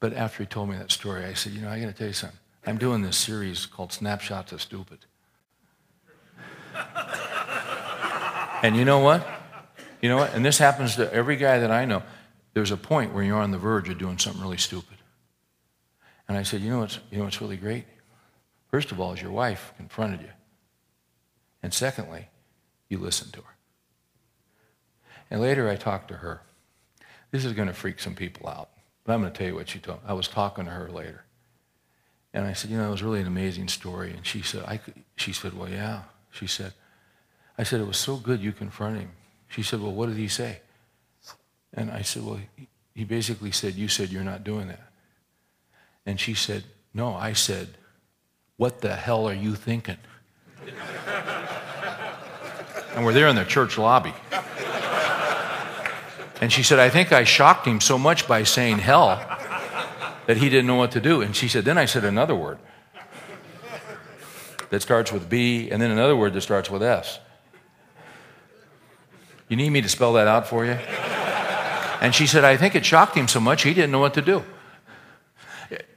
[0.00, 2.06] But after he told me that story, I said, you know, I got to tell
[2.06, 2.38] you something.
[2.64, 4.98] I'm doing this series called Snapshots of Stupid.
[8.62, 9.26] and you know what?
[10.00, 10.34] You know what?
[10.34, 12.02] And this happens to every guy that I know.
[12.54, 14.97] There's a point where you're on the verge of doing something really stupid.
[16.28, 17.84] And I said, you know what's, you know what's really great?
[18.70, 20.28] First of all, is your wife confronted you.
[21.62, 22.28] And secondly,
[22.88, 23.56] you listened to her.
[25.30, 26.42] And later I talked to her.
[27.30, 28.70] This is going to freak some people out.
[29.04, 30.08] But I'm going to tell you what she told me.
[30.08, 31.24] I was talking to her later.
[32.34, 34.12] And I said, you know, it was really an amazing story.
[34.12, 34.80] And she said, I
[35.16, 36.02] she said, well, yeah.
[36.30, 36.74] She said,
[37.56, 39.12] I said, it was so good you confronted him.
[39.48, 40.60] She said, well, what did he say?
[41.72, 42.38] And I said, well,
[42.94, 44.87] he basically said, you said you're not doing that.
[46.06, 47.68] And she said, no, I said,
[48.56, 49.98] what the hell are you thinking?
[52.94, 54.14] and we're there in the church lobby.
[56.40, 59.16] And she said, I think I shocked him so much by saying hell
[60.26, 61.20] that he didn't know what to do.
[61.20, 62.58] And she said, Then I said another word
[64.70, 67.18] that starts with B, and then another word that starts with S.
[69.48, 70.78] You need me to spell that out for you?
[72.00, 74.22] And she said, I think it shocked him so much he didn't know what to
[74.22, 74.44] do.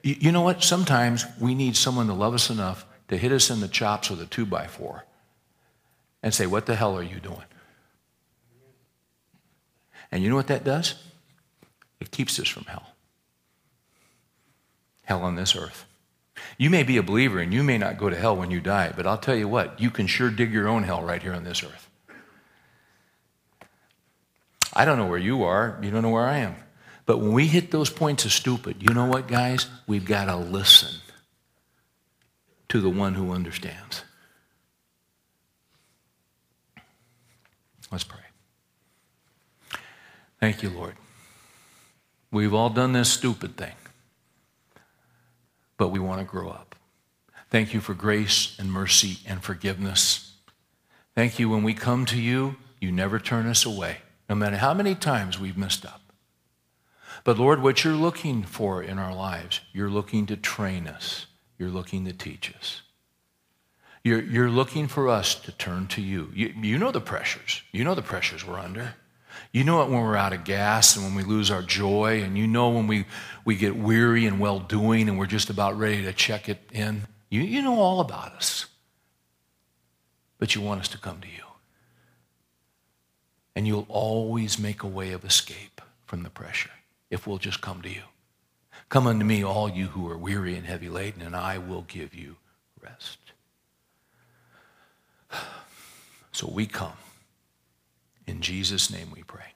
[0.03, 0.63] You know what?
[0.63, 4.21] Sometimes we need someone to love us enough to hit us in the chops with
[4.21, 5.05] a two by four
[6.23, 7.43] and say, What the hell are you doing?
[10.11, 10.95] And you know what that does?
[11.99, 12.87] It keeps us from hell.
[15.03, 15.85] Hell on this earth.
[16.57, 18.91] You may be a believer and you may not go to hell when you die,
[18.95, 21.43] but I'll tell you what, you can sure dig your own hell right here on
[21.43, 21.89] this earth.
[24.73, 26.55] I don't know where you are, you don't know where I am.
[27.05, 29.67] But when we hit those points of stupid, you know what, guys?
[29.87, 31.01] We've got to listen
[32.69, 34.03] to the one who understands.
[37.91, 38.19] Let's pray.
[40.39, 40.95] Thank you, Lord.
[42.31, 43.75] We've all done this stupid thing,
[45.77, 46.75] but we want to grow up.
[47.49, 50.37] Thank you for grace and mercy and forgiveness.
[51.13, 53.97] Thank you when we come to you, you never turn us away,
[54.29, 56.00] no matter how many times we've messed up.
[57.23, 61.69] But Lord, what you're looking for in our lives, you're looking to train us, you're
[61.69, 62.81] looking to teach us.
[64.03, 66.31] You're, you're looking for us to turn to you.
[66.33, 66.47] you.
[66.59, 67.61] You know the pressures.
[67.71, 68.95] You know the pressures we're under.
[69.51, 72.35] You know it when we're out of gas and when we lose our joy, and
[72.35, 73.05] you know when we,
[73.45, 77.03] we get weary and well doing and we're just about ready to check it in.
[77.29, 78.65] You, you know all about us.
[80.39, 81.43] But you want us to come to you.
[83.55, 86.71] And you'll always make a way of escape from the pressure
[87.11, 88.01] if we'll just come to you.
[88.89, 92.15] Come unto me, all you who are weary and heavy laden, and I will give
[92.15, 92.37] you
[92.81, 93.19] rest.
[96.33, 96.93] So we come.
[98.25, 99.50] In Jesus' name we pray.